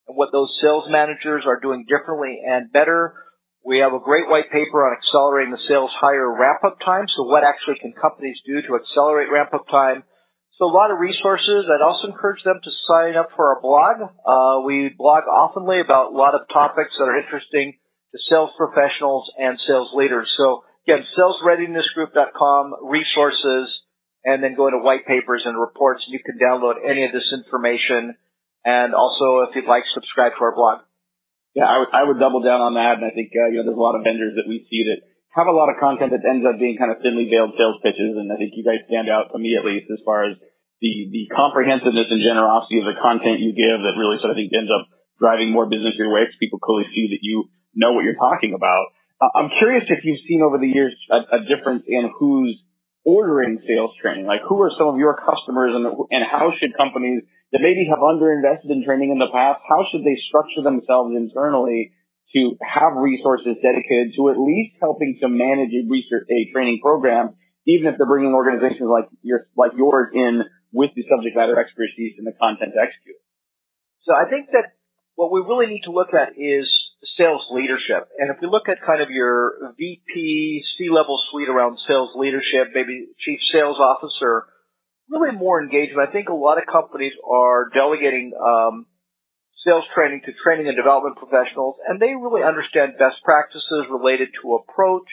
and 0.08 0.14
what 0.14 0.30
those 0.32 0.54
sales 0.62 0.86
managers 0.90 1.44
are 1.50 1.60
doing 1.60 1.90
differently 1.90 2.38
and 2.46 2.72
better. 2.72 3.26
We 3.66 3.80
have 3.80 3.92
a 3.92 4.00
great 4.00 4.30
white 4.30 4.54
paper 4.54 4.86
on 4.86 4.94
accelerating 4.94 5.52
the 5.52 5.66
sales 5.68 5.92
hire 5.98 6.30
ramp 6.30 6.62
up 6.62 6.78
time. 6.86 7.10
So 7.10 7.26
what 7.26 7.42
actually 7.44 7.82
can 7.82 7.98
companies 7.98 8.38
do 8.46 8.62
to 8.70 8.78
accelerate 8.78 9.34
ramp 9.34 9.50
up 9.54 9.66
time? 9.68 10.06
So 10.60 10.68
a 10.68 10.76
lot 10.76 10.92
of 10.92 11.00
resources. 11.00 11.72
I'd 11.72 11.80
also 11.80 12.12
encourage 12.12 12.44
them 12.44 12.60
to 12.60 12.72
sign 12.84 13.16
up 13.16 13.32
for 13.32 13.56
our 13.56 13.64
blog. 13.64 14.12
Uh, 14.28 14.60
we 14.68 14.92
blog 14.92 15.24
oftenly 15.24 15.80
about 15.80 16.12
a 16.12 16.16
lot 16.20 16.36
of 16.36 16.52
topics 16.52 16.92
that 17.00 17.08
are 17.08 17.16
interesting 17.16 17.80
to 18.12 18.18
sales 18.28 18.52
professionals 18.60 19.32
and 19.40 19.56
sales 19.56 19.96
leaders. 19.96 20.28
So 20.36 20.68
again, 20.84 21.08
salesreadinessgroup.com, 21.16 22.92
resources, 22.92 23.72
and 24.28 24.44
then 24.44 24.60
go 24.60 24.68
into 24.68 24.84
white 24.84 25.08
papers 25.08 25.48
and 25.48 25.56
reports, 25.56 26.04
and 26.04 26.12
you 26.12 26.20
can 26.20 26.36
download 26.36 26.84
any 26.84 27.08
of 27.08 27.16
this 27.16 27.32
information. 27.32 28.20
And 28.68 28.92
also, 28.92 29.48
if 29.48 29.56
you'd 29.56 29.64
like, 29.64 29.88
subscribe 29.96 30.36
to 30.36 30.44
our 30.44 30.52
blog. 30.52 30.84
Yeah, 31.56 31.72
I 31.72 31.80
would, 31.80 31.92
I 31.96 32.04
would 32.04 32.20
double 32.20 32.44
down 32.44 32.60
on 32.60 32.76
that. 32.76 33.00
And 33.00 33.08
I 33.08 33.16
think, 33.16 33.32
uh, 33.32 33.48
you 33.48 33.64
know, 33.64 33.72
there's 33.72 33.80
a 33.80 33.88
lot 33.88 33.96
of 33.96 34.04
vendors 34.04 34.36
that 34.36 34.44
we 34.44 34.68
see 34.68 34.92
that 34.92 35.08
have 35.40 35.48
a 35.48 35.56
lot 35.56 35.72
of 35.72 35.80
content 35.80 36.12
that 36.12 36.28
ends 36.28 36.44
up 36.44 36.60
being 36.60 36.76
kind 36.76 36.92
of 36.92 37.00
thinly 37.00 37.32
veiled 37.32 37.56
sales 37.56 37.80
pitches. 37.80 38.20
And 38.20 38.28
I 38.28 38.36
think 38.36 38.60
you 38.60 38.68
guys 38.68 38.84
stand 38.92 39.08
out 39.08 39.32
to 39.32 39.40
me 39.40 39.56
at 39.56 39.64
least 39.64 39.88
as 39.88 40.04
far 40.04 40.28
as 40.28 40.36
the 40.82 41.12
the 41.12 41.24
comprehensiveness 41.36 42.08
and 42.10 42.24
generosity 42.24 42.80
of 42.80 42.88
the 42.88 42.98
content 43.00 43.44
you 43.44 43.52
give 43.52 43.84
that 43.84 44.00
really 44.00 44.18
sort 44.24 44.32
of 44.32 44.36
I 44.36 44.40
think 44.40 44.56
ends 44.56 44.72
up 44.72 44.88
driving 45.20 45.52
more 45.52 45.68
business 45.68 46.00
your 46.00 46.12
way 46.12 46.24
because 46.24 46.40
people 46.40 46.60
clearly 46.60 46.88
see 46.96 47.12
that 47.12 47.22
you 47.22 47.52
know 47.76 47.94
what 47.94 48.08
you're 48.08 48.20
talking 48.20 48.56
about. 48.56 48.96
Uh, 49.20 49.28
I'm 49.36 49.52
curious 49.60 49.84
if 49.92 50.00
you've 50.08 50.24
seen 50.24 50.42
over 50.42 50.58
the 50.58 50.72
years 50.72 50.96
a, 51.12 51.20
a, 51.36 51.40
difference 51.44 51.84
in 51.88 52.08
who's 52.16 52.56
ordering 53.04 53.60
sales 53.68 53.92
training. 54.00 54.26
Like 54.26 54.40
who 54.48 54.64
are 54.64 54.72
some 54.80 54.88
of 54.88 54.98
your 54.98 55.20
customers 55.20 55.76
and 55.76 55.84
and 55.86 56.24
how 56.24 56.56
should 56.56 56.72
companies 56.80 57.28
that 57.52 57.60
maybe 57.60 57.90
have 57.90 58.00
underinvested 58.00 58.72
in 58.72 58.86
training 58.86 59.12
in 59.12 59.20
the 59.20 59.28
past, 59.34 59.60
how 59.68 59.84
should 59.92 60.06
they 60.06 60.16
structure 60.30 60.64
themselves 60.64 61.12
internally 61.18 61.92
to 62.34 62.56
have 62.62 62.94
resources 62.96 63.58
dedicated 63.58 64.14
to 64.16 64.30
at 64.30 64.38
least 64.38 64.78
helping 64.80 65.18
to 65.22 65.28
manage 65.28 65.74
a 65.74 65.82
research, 65.90 66.30
a 66.30 66.46
training 66.54 66.80
program, 66.82 67.34
even 67.66 67.90
if 67.90 67.98
they're 67.98 68.06
bringing 68.06 68.34
organizations 68.34 68.86
like 68.86 69.10
your, 69.24 69.50
like 69.58 69.72
yours 69.76 70.14
in 70.14 70.46
with 70.72 70.92
the 70.96 71.04
subject 71.10 71.36
matter 71.36 71.60
expertise 71.60 72.16
and 72.18 72.28
the 72.28 72.36
content 72.38 72.74
to 72.76 72.82
execute. 72.82 73.18
So 74.06 74.14
I 74.14 74.30
think 74.30 74.52
that 74.54 74.78
what 75.16 75.32
we 75.32 75.42
really 75.42 75.68
need 75.68 75.84
to 75.84 75.92
look 75.92 76.14
at 76.14 76.40
is 76.40 76.70
sales 77.18 77.44
leadership. 77.52 78.08
And 78.18 78.32
if 78.32 78.40
we 78.42 78.48
look 78.48 78.70
at 78.70 78.80
kind 78.86 79.02
of 79.02 79.10
your 79.10 79.76
VP, 79.76 80.64
C-level 80.78 81.20
suite 81.30 81.50
around 81.50 81.78
sales 81.88 82.12
leadership, 82.16 82.72
maybe 82.74 83.08
chief 83.20 83.40
sales 83.52 83.78
officer, 83.80 84.48
really 85.10 85.36
more 85.36 85.62
engagement. 85.62 86.08
I 86.08 86.12
think 86.12 86.30
a 86.30 86.38
lot 86.38 86.58
of 86.58 86.66
companies 86.72 87.14
are 87.28 87.70
delegating 87.74 88.32
um, 88.40 88.86
sales 89.66 89.84
training 89.94 90.22
to 90.26 90.32
training 90.44 90.68
and 90.68 90.78
development 90.78 91.18
professionals, 91.18 91.76
and 91.88 92.00
they 92.00 92.16
really 92.16 92.44
understand 92.44 92.96
best 92.96 93.20
practices 93.26 93.92
related 93.92 94.30
to 94.42 94.56
approach. 94.56 95.10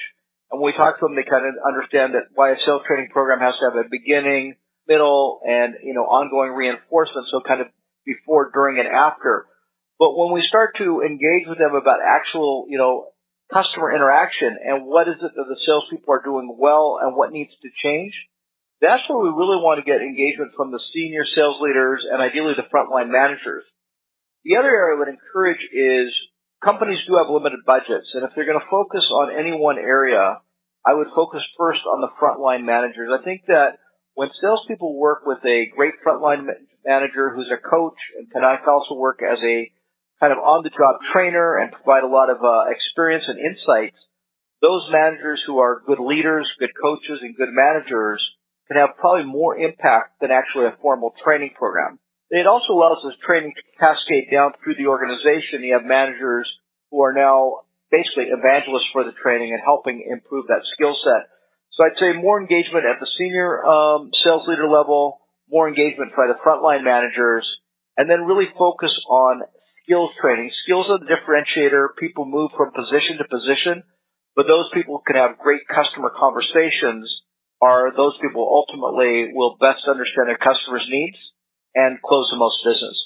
And 0.50 0.60
when 0.60 0.70
we 0.70 0.78
talk 0.78 1.00
to 1.00 1.06
them, 1.06 1.16
they 1.16 1.26
kind 1.26 1.42
of 1.42 1.58
understand 1.66 2.14
that 2.14 2.30
why 2.34 2.54
a 2.54 2.58
sales 2.62 2.86
training 2.86 3.10
program 3.10 3.40
has 3.40 3.58
to 3.58 3.74
have 3.74 3.78
a 3.82 3.88
beginning, 3.90 4.54
middle, 4.88 5.40
and, 5.44 5.74
you 5.82 5.94
know, 5.94 6.04
ongoing 6.04 6.52
reinforcement. 6.52 7.26
So 7.30 7.40
kind 7.46 7.60
of 7.60 7.68
before, 8.04 8.50
during, 8.52 8.78
and 8.78 8.88
after. 8.88 9.46
But 9.98 10.16
when 10.16 10.32
we 10.32 10.42
start 10.46 10.76
to 10.78 11.02
engage 11.02 11.48
with 11.48 11.58
them 11.58 11.74
about 11.74 11.98
actual, 12.04 12.66
you 12.68 12.78
know, 12.78 13.08
customer 13.52 13.94
interaction 13.94 14.58
and 14.58 14.84
what 14.84 15.08
is 15.08 15.16
it 15.22 15.30
that 15.34 15.46
the 15.48 15.60
salespeople 15.64 16.12
are 16.12 16.22
doing 16.22 16.56
well 16.58 16.98
and 17.00 17.16
what 17.16 17.32
needs 17.32 17.54
to 17.62 17.70
change, 17.82 18.12
that's 18.80 19.02
where 19.08 19.22
we 19.22 19.30
really 19.30 19.56
want 19.62 19.78
to 19.80 19.88
get 19.88 20.02
engagement 20.02 20.52
from 20.56 20.70
the 20.70 20.82
senior 20.92 21.24
sales 21.24 21.56
leaders 21.62 22.04
and 22.04 22.20
ideally 22.20 22.52
the 22.58 22.68
frontline 22.68 23.08
managers. 23.08 23.64
The 24.44 24.56
other 24.56 24.68
area 24.68 24.96
I 24.96 24.98
would 24.98 25.08
encourage 25.08 25.62
is 25.72 26.12
companies 26.62 27.00
do 27.08 27.16
have 27.16 27.32
limited 27.32 27.64
budgets, 27.64 28.12
and 28.14 28.22
if 28.22 28.30
they're 28.34 28.46
going 28.46 28.60
to 28.60 28.70
focus 28.70 29.08
on 29.10 29.32
any 29.32 29.56
one 29.56 29.78
area, 29.78 30.38
I 30.84 30.94
would 30.94 31.08
focus 31.14 31.42
first 31.58 31.82
on 31.88 32.04
the 32.04 32.12
frontline 32.20 32.64
managers. 32.64 33.10
I 33.10 33.24
think 33.24 33.46
that 33.48 33.80
when 34.16 34.32
salespeople 34.40 34.96
work 34.96 35.28
with 35.28 35.44
a 35.44 35.68
great 35.76 35.92
frontline 36.00 36.48
manager 36.84 37.36
who's 37.36 37.52
a 37.52 37.60
coach 37.60 38.00
and 38.16 38.32
can 38.32 38.42
also 38.42 38.96
work 38.96 39.20
as 39.20 39.38
a 39.44 39.70
kind 40.18 40.32
of 40.32 40.40
on 40.40 40.64
the 40.64 40.72
job 40.72 40.96
trainer 41.12 41.60
and 41.60 41.70
provide 41.70 42.02
a 42.02 42.08
lot 42.08 42.32
of 42.32 42.40
uh, 42.40 42.64
experience 42.72 43.28
and 43.28 43.36
insights, 43.36 44.00
those 44.64 44.88
managers 44.88 45.44
who 45.46 45.60
are 45.60 45.84
good 45.84 46.00
leaders, 46.00 46.48
good 46.58 46.72
coaches, 46.80 47.20
and 47.20 47.36
good 47.36 47.52
managers 47.52 48.24
can 48.72 48.80
have 48.80 48.96
probably 48.96 49.28
more 49.28 49.52
impact 49.52 50.16
than 50.24 50.32
actually 50.32 50.64
a 50.64 50.80
formal 50.80 51.12
training 51.22 51.52
program. 51.52 52.00
It 52.32 52.48
also 52.48 52.72
allows 52.72 53.04
this 53.04 53.20
training 53.20 53.52
to 53.52 53.62
cascade 53.76 54.32
down 54.32 54.56
through 54.64 54.80
the 54.80 54.88
organization. 54.88 55.60
You 55.60 55.76
have 55.76 55.84
managers 55.84 56.48
who 56.90 57.04
are 57.04 57.12
now 57.12 57.68
basically 57.92 58.32
evangelists 58.32 58.88
for 58.96 59.04
the 59.04 59.12
training 59.12 59.52
and 59.52 59.60
helping 59.60 60.08
improve 60.08 60.48
that 60.48 60.64
skill 60.72 60.96
set. 61.04 61.35
So 61.76 61.84
I'd 61.84 62.00
say 62.00 62.16
more 62.16 62.40
engagement 62.40 62.88
at 62.88 62.96
the 63.00 63.08
senior 63.20 63.60
um, 63.60 64.08
sales 64.24 64.48
leader 64.48 64.64
level, 64.64 65.20
more 65.48 65.68
engagement 65.68 66.16
by 66.16 66.24
the 66.26 66.40
frontline 66.40 66.82
managers, 66.82 67.44
and 67.96 68.08
then 68.08 68.24
really 68.24 68.48
focus 68.56 68.96
on 69.08 69.44
skills 69.84 70.10
training. 70.20 70.50
Skills 70.64 70.88
are 70.88 70.98
the 70.98 71.06
differentiator. 71.06 71.92
People 72.00 72.24
move 72.24 72.50
from 72.56 72.72
position 72.72 73.20
to 73.20 73.28
position, 73.28 73.84
but 74.34 74.48
those 74.48 74.72
people 74.72 74.98
who 74.98 75.04
can 75.04 75.20
have 75.20 75.36
great 75.36 75.68
customer 75.68 76.08
conversations 76.16 77.04
are 77.60 77.92
those 77.92 78.16
people 78.24 78.40
ultimately 78.40 79.32
will 79.36 79.56
best 79.60 79.84
understand 79.84 80.32
their 80.32 80.40
customers' 80.40 80.88
needs 80.88 81.16
and 81.76 82.00
close 82.00 82.28
the 82.32 82.40
most 82.40 82.56
business. 82.64 82.96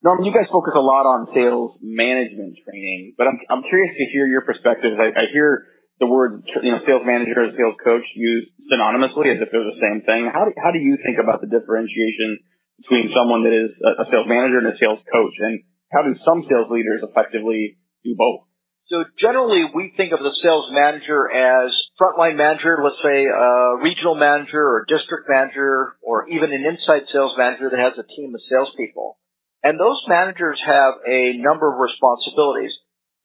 Norman, 0.00 0.24
you 0.24 0.32
guys 0.32 0.48
focus 0.52 0.72
a 0.76 0.84
lot 0.84 1.04
on 1.04 1.28
sales 1.32 1.76
management 1.80 2.56
training, 2.64 3.14
but 3.16 3.28
I'm, 3.28 3.40
I'm 3.48 3.64
curious 3.68 3.96
to 3.96 4.04
hear 4.12 4.26
your 4.26 4.44
perspective. 4.44 4.96
I, 5.00 5.12
I 5.12 5.24
hear 5.32 5.64
the 6.00 6.10
word, 6.10 6.42
you 6.62 6.72
know, 6.74 6.82
sales 6.86 7.06
manager 7.06 7.46
and 7.46 7.54
sales 7.54 7.78
coach 7.82 8.02
used 8.16 8.50
synonymously 8.66 9.30
as 9.30 9.38
if 9.38 9.48
they're 9.54 9.62
the 9.62 9.82
same 9.82 10.02
thing. 10.02 10.26
How 10.32 10.44
do, 10.46 10.52
how 10.58 10.74
do 10.74 10.82
you 10.82 10.98
think 10.98 11.22
about 11.22 11.40
the 11.40 11.46
differentiation 11.46 12.42
between 12.82 13.14
someone 13.14 13.46
that 13.46 13.54
is 13.54 13.70
a, 13.78 14.04
sales 14.10 14.26
manager 14.26 14.58
and 14.58 14.68
a 14.74 14.76
sales 14.76 14.98
coach? 15.06 15.36
And 15.38 15.62
how 15.94 16.02
do 16.02 16.18
some 16.26 16.42
sales 16.50 16.66
leaders 16.70 17.06
effectively 17.06 17.78
do 18.02 18.18
both? 18.18 18.50
So 18.92 19.06
generally, 19.16 19.64
we 19.64 19.94
think 19.96 20.12
of 20.12 20.20
the 20.20 20.34
sales 20.42 20.68
manager 20.74 21.30
as 21.30 21.72
frontline 21.96 22.36
manager, 22.36 22.76
let's 22.84 23.00
say 23.00 23.24
a 23.24 23.80
regional 23.80 24.14
manager 24.14 24.60
or 24.60 24.84
district 24.84 25.24
manager, 25.30 25.96
or 26.02 26.28
even 26.28 26.52
an 26.52 26.66
inside 26.68 27.08
sales 27.08 27.32
manager 27.38 27.70
that 27.70 27.80
has 27.80 27.96
a 27.96 28.04
team 28.04 28.34
of 28.34 28.42
salespeople. 28.44 29.16
And 29.64 29.80
those 29.80 30.04
managers 30.06 30.60
have 30.60 31.00
a 31.08 31.32
number 31.40 31.72
of 31.72 31.80
responsibilities. 31.80 32.76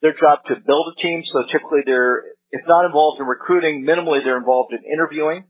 Their 0.02 0.16
job 0.16 0.48
to 0.48 0.56
build 0.56 0.96
a 0.96 1.02
team, 1.02 1.28
so 1.28 1.44
typically 1.52 1.84
they're, 1.84 2.39
if 2.52 2.62
not 2.68 2.86
involved 2.86 3.22
in 3.22 3.28
recruiting, 3.28 3.86
minimally 3.86 4.24
they're 4.24 4.38
involved 4.38 4.74
in 4.74 4.84
interviewing. 4.84 5.46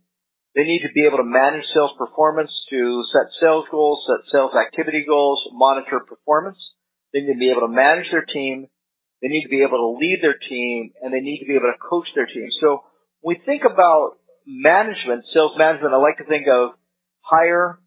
They 0.55 0.63
need 0.63 0.81
to 0.81 0.91
be 0.93 1.05
able 1.05 1.17
to 1.17 1.23
manage 1.23 1.63
sales 1.73 1.91
performance 1.97 2.51
to 2.69 3.03
set 3.13 3.31
sales 3.39 3.65
goals, 3.69 4.03
set 4.07 4.31
sales 4.31 4.51
activity 4.55 5.05
goals, 5.07 5.47
monitor 5.53 5.99
performance. 5.99 6.57
They 7.13 7.21
need 7.21 7.33
to 7.33 7.39
be 7.39 7.51
able 7.51 7.61
to 7.61 7.73
manage 7.73 8.09
their 8.11 8.25
team. 8.25 8.67
They 9.21 9.27
need 9.27 9.43
to 9.43 9.49
be 9.49 9.63
able 9.63 9.77
to 9.77 9.97
lead 9.99 10.19
their 10.21 10.37
team 10.37 10.91
and 11.01 11.13
they 11.13 11.19
need 11.19 11.39
to 11.39 11.45
be 11.45 11.55
able 11.55 11.71
to 11.71 11.79
coach 11.79 12.07
their 12.15 12.25
team. 12.25 12.49
So 12.59 12.83
when 13.21 13.37
we 13.37 13.45
think 13.45 13.63
about 13.63 14.17
management, 14.47 15.25
sales 15.33 15.53
management, 15.57 15.93
I 15.93 15.97
like 15.97 16.17
to 16.17 16.25
think 16.25 16.47
of 16.47 16.71
hire, 17.21 17.79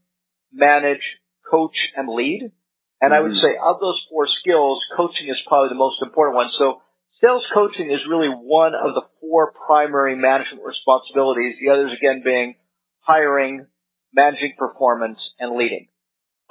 manage, 0.53 1.03
coach, 1.51 1.77
and 1.96 2.09
lead. 2.09 2.53
And 3.01 3.11
mm-hmm. 3.11 3.12
I 3.12 3.20
would 3.20 3.33
mm-hmm. 3.33 3.42
say 3.42 3.59
of 3.59 3.81
those 3.81 4.01
four 4.09 4.29
skills, 4.29 4.79
coaching 4.96 5.29
is 5.29 5.40
probably 5.48 5.70
the 5.70 5.81
most 5.81 5.98
important 6.03 6.37
one. 6.37 6.51
So 6.59 6.81
sales 7.22 7.46
coaching 7.54 7.87
is 7.87 8.02
really 8.11 8.28
one 8.28 8.74
of 8.74 8.98
the 8.98 9.06
four 9.22 9.54
primary 9.54 10.18
management 10.18 10.66
responsibilities. 10.66 11.54
The 11.62 11.70
others 11.70 11.94
again 11.94 12.26
being 12.26 12.58
hiring, 13.06 13.66
managing 14.12 14.58
performance, 14.58 15.18
and 15.38 15.56
leading. 15.56 15.87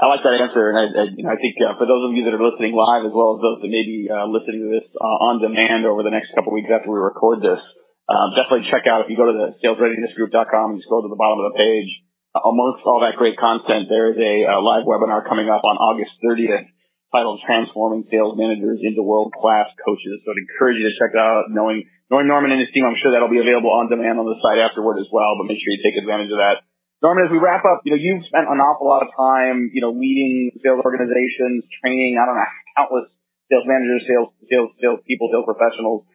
I 0.02 0.10
like 0.10 0.26
that 0.26 0.34
answer, 0.34 0.74
and 0.74 0.78
I, 0.82 0.86
I, 0.98 1.04
you 1.14 1.22
know, 1.22 1.30
I 1.30 1.38
think 1.38 1.62
uh, 1.62 1.78
for 1.78 1.86
those 1.86 2.10
of 2.10 2.18
you 2.18 2.26
that 2.26 2.34
are 2.34 2.42
listening 2.42 2.74
live, 2.74 3.06
as 3.06 3.14
well 3.14 3.38
as 3.38 3.46
those 3.46 3.62
that 3.62 3.70
may 3.70 3.86
be 3.86 4.10
uh, 4.10 4.26
listening 4.26 4.66
to 4.66 4.72
this 4.74 4.88
uh, 4.98 5.28
on 5.30 5.38
demand 5.38 5.86
over 5.86 6.02
the 6.02 6.10
next 6.10 6.34
couple 6.34 6.58
weeks 6.58 6.74
after 6.74 6.90
we 6.90 6.98
record 6.98 7.46
this, 7.46 7.62
uh, 8.10 8.34
definitely 8.34 8.66
check 8.74 8.90
out 8.90 9.06
if 9.06 9.14
you 9.14 9.20
go 9.20 9.30
to 9.30 9.38
the 9.38 9.54
salesreadinessgroup.com 9.62 10.74
and 10.74 10.82
scroll 10.82 11.06
to 11.06 11.12
the 11.12 11.20
bottom 11.20 11.38
of 11.46 11.54
the 11.54 11.58
page. 11.60 11.92
Uh, 12.34 12.50
amongst 12.50 12.82
all 12.82 13.06
that 13.06 13.14
great 13.14 13.38
content, 13.38 13.94
there 13.94 14.10
is 14.10 14.18
a, 14.18 14.50
a 14.50 14.58
live 14.58 14.90
webinar 14.90 15.22
coming 15.22 15.54
up 15.54 15.62
on 15.62 15.78
August 15.78 16.18
30th 16.26 16.66
titled 17.12 17.44
"Transforming 17.44 18.08
Sales 18.08 18.40
Managers 18.40 18.80
into 18.82 19.04
World 19.04 19.36
Class 19.36 19.68
Coaches." 19.84 20.24
So 20.24 20.32
I'd 20.32 20.42
encourage 20.42 20.80
you 20.80 20.88
to 20.88 20.96
check 20.96 21.12
that 21.14 21.22
out. 21.22 21.52
Knowing 21.52 21.86
knowing 22.10 22.28
Norman 22.28 22.56
and 22.56 22.60
his 22.60 22.72
team, 22.72 22.84
I'm 22.88 22.98
sure 23.00 23.12
that'll 23.12 23.32
be 23.32 23.44
available 23.44 23.72
on 23.72 23.92
demand 23.92 24.20
on 24.20 24.28
the 24.28 24.40
site 24.40 24.60
afterward 24.60 25.00
as 25.00 25.08
well. 25.12 25.36
But 25.40 25.52
make 25.52 25.60
sure 25.60 25.72
you 25.72 25.84
take 25.84 26.00
advantage 26.00 26.32
of 26.32 26.40
that. 26.40 26.64
Norman, 27.02 27.26
as 27.26 27.32
we 27.34 27.42
wrap 27.42 27.66
up, 27.66 27.82
you 27.82 27.92
know, 27.92 27.98
you've 27.98 28.22
spent 28.30 28.46
an 28.46 28.62
awful 28.62 28.86
lot 28.86 29.02
of 29.02 29.10
time, 29.18 29.74
you 29.74 29.82
know, 29.82 29.90
leading 29.90 30.54
sales 30.62 30.86
organizations, 30.86 31.66
training, 31.82 32.14
I 32.22 32.30
don't 32.30 32.38
know, 32.38 32.52
countless 32.78 33.10
sales 33.50 33.66
managers, 33.66 34.06
sales, 34.08 34.30
sales, 34.48 34.70
sales 34.78 35.00
people, 35.04 35.28
sales 35.34 35.44
professionals. 35.44 36.06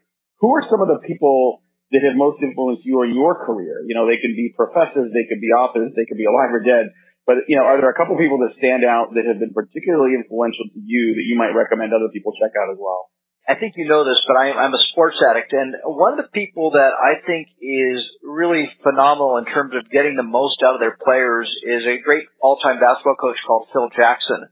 Who 0.40 0.54
are 0.54 0.64
some 0.70 0.80
of 0.80 0.88
the 0.88 1.02
people 1.02 1.66
that 1.90 2.06
have 2.06 2.14
most 2.14 2.38
influenced 2.38 2.86
you 2.86 3.02
or 3.02 3.06
your 3.06 3.34
career? 3.44 3.82
You 3.84 3.98
know, 3.98 4.06
they 4.06 4.22
can 4.22 4.32
be 4.32 4.54
professors, 4.54 5.10
they 5.10 5.26
could 5.28 5.42
be 5.42 5.50
authors, 5.50 5.90
they 5.98 6.06
could 6.06 6.16
be 6.16 6.24
alive 6.24 6.54
or 6.54 6.62
dead. 6.62 6.94
But, 7.26 7.50
you 7.50 7.58
know, 7.58 7.66
are 7.66 7.82
there 7.82 7.90
a 7.90 7.98
couple 7.98 8.14
people 8.14 8.38
that 8.46 8.54
stand 8.54 8.86
out 8.86 9.10
that 9.18 9.26
have 9.26 9.42
been 9.42 9.52
particularly 9.52 10.14
influential 10.14 10.70
to 10.70 10.78
you 10.78 11.18
that 11.18 11.26
you 11.26 11.34
might 11.34 11.58
recommend 11.58 11.90
other 11.90 12.08
people 12.14 12.30
check 12.38 12.54
out 12.54 12.70
as 12.70 12.78
well? 12.78 13.10
I 13.46 13.54
think 13.54 13.78
you 13.78 13.86
know 13.86 14.02
this, 14.02 14.18
but 14.26 14.34
I, 14.34 14.50
I'm 14.50 14.74
a 14.74 14.82
sports 14.90 15.22
addict, 15.22 15.54
and 15.54 15.78
one 15.86 16.18
of 16.18 16.20
the 16.22 16.30
people 16.34 16.74
that 16.74 16.90
I 16.98 17.22
think 17.22 17.46
is 17.62 18.02
really 18.26 18.66
phenomenal 18.82 19.38
in 19.38 19.46
terms 19.46 19.70
of 19.78 19.86
getting 19.86 20.18
the 20.18 20.26
most 20.26 20.58
out 20.66 20.74
of 20.74 20.82
their 20.82 20.98
players 20.98 21.46
is 21.62 21.86
a 21.86 22.02
great 22.02 22.26
all-time 22.42 22.82
basketball 22.82 23.14
coach 23.14 23.38
called 23.46 23.70
Phil 23.70 23.86
Jackson. 23.94 24.50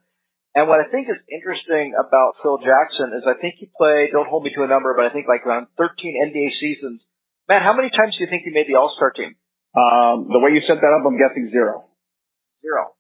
And 0.54 0.70
what 0.70 0.78
I 0.78 0.86
think 0.86 1.10
is 1.10 1.18
interesting 1.26 1.98
about 1.98 2.38
Phil 2.38 2.62
Jackson 2.62 3.18
is 3.18 3.26
I 3.26 3.34
think 3.34 3.58
he 3.58 3.66
played, 3.74 4.14
don't 4.14 4.30
hold 4.30 4.46
me 4.46 4.54
to 4.54 4.62
a 4.62 4.70
number, 4.70 4.94
but 4.94 5.06
I 5.06 5.10
think 5.10 5.26
like 5.26 5.42
around 5.42 5.66
13 5.74 6.30
NBA 6.30 6.54
seasons. 6.62 7.02
Man, 7.50 7.66
how 7.66 7.74
many 7.74 7.90
times 7.90 8.14
do 8.14 8.22
you 8.22 8.30
think 8.30 8.46
he 8.46 8.54
made 8.54 8.70
the 8.70 8.78
All-Star 8.78 9.10
team? 9.10 9.34
Um, 9.74 10.30
the 10.30 10.38
way 10.38 10.54
you 10.54 10.62
set 10.62 10.78
that 10.78 10.94
up, 10.94 11.02
I'm 11.02 11.18
guessing 11.18 11.50
zero. 11.50 11.90
Zero. 12.64 12.96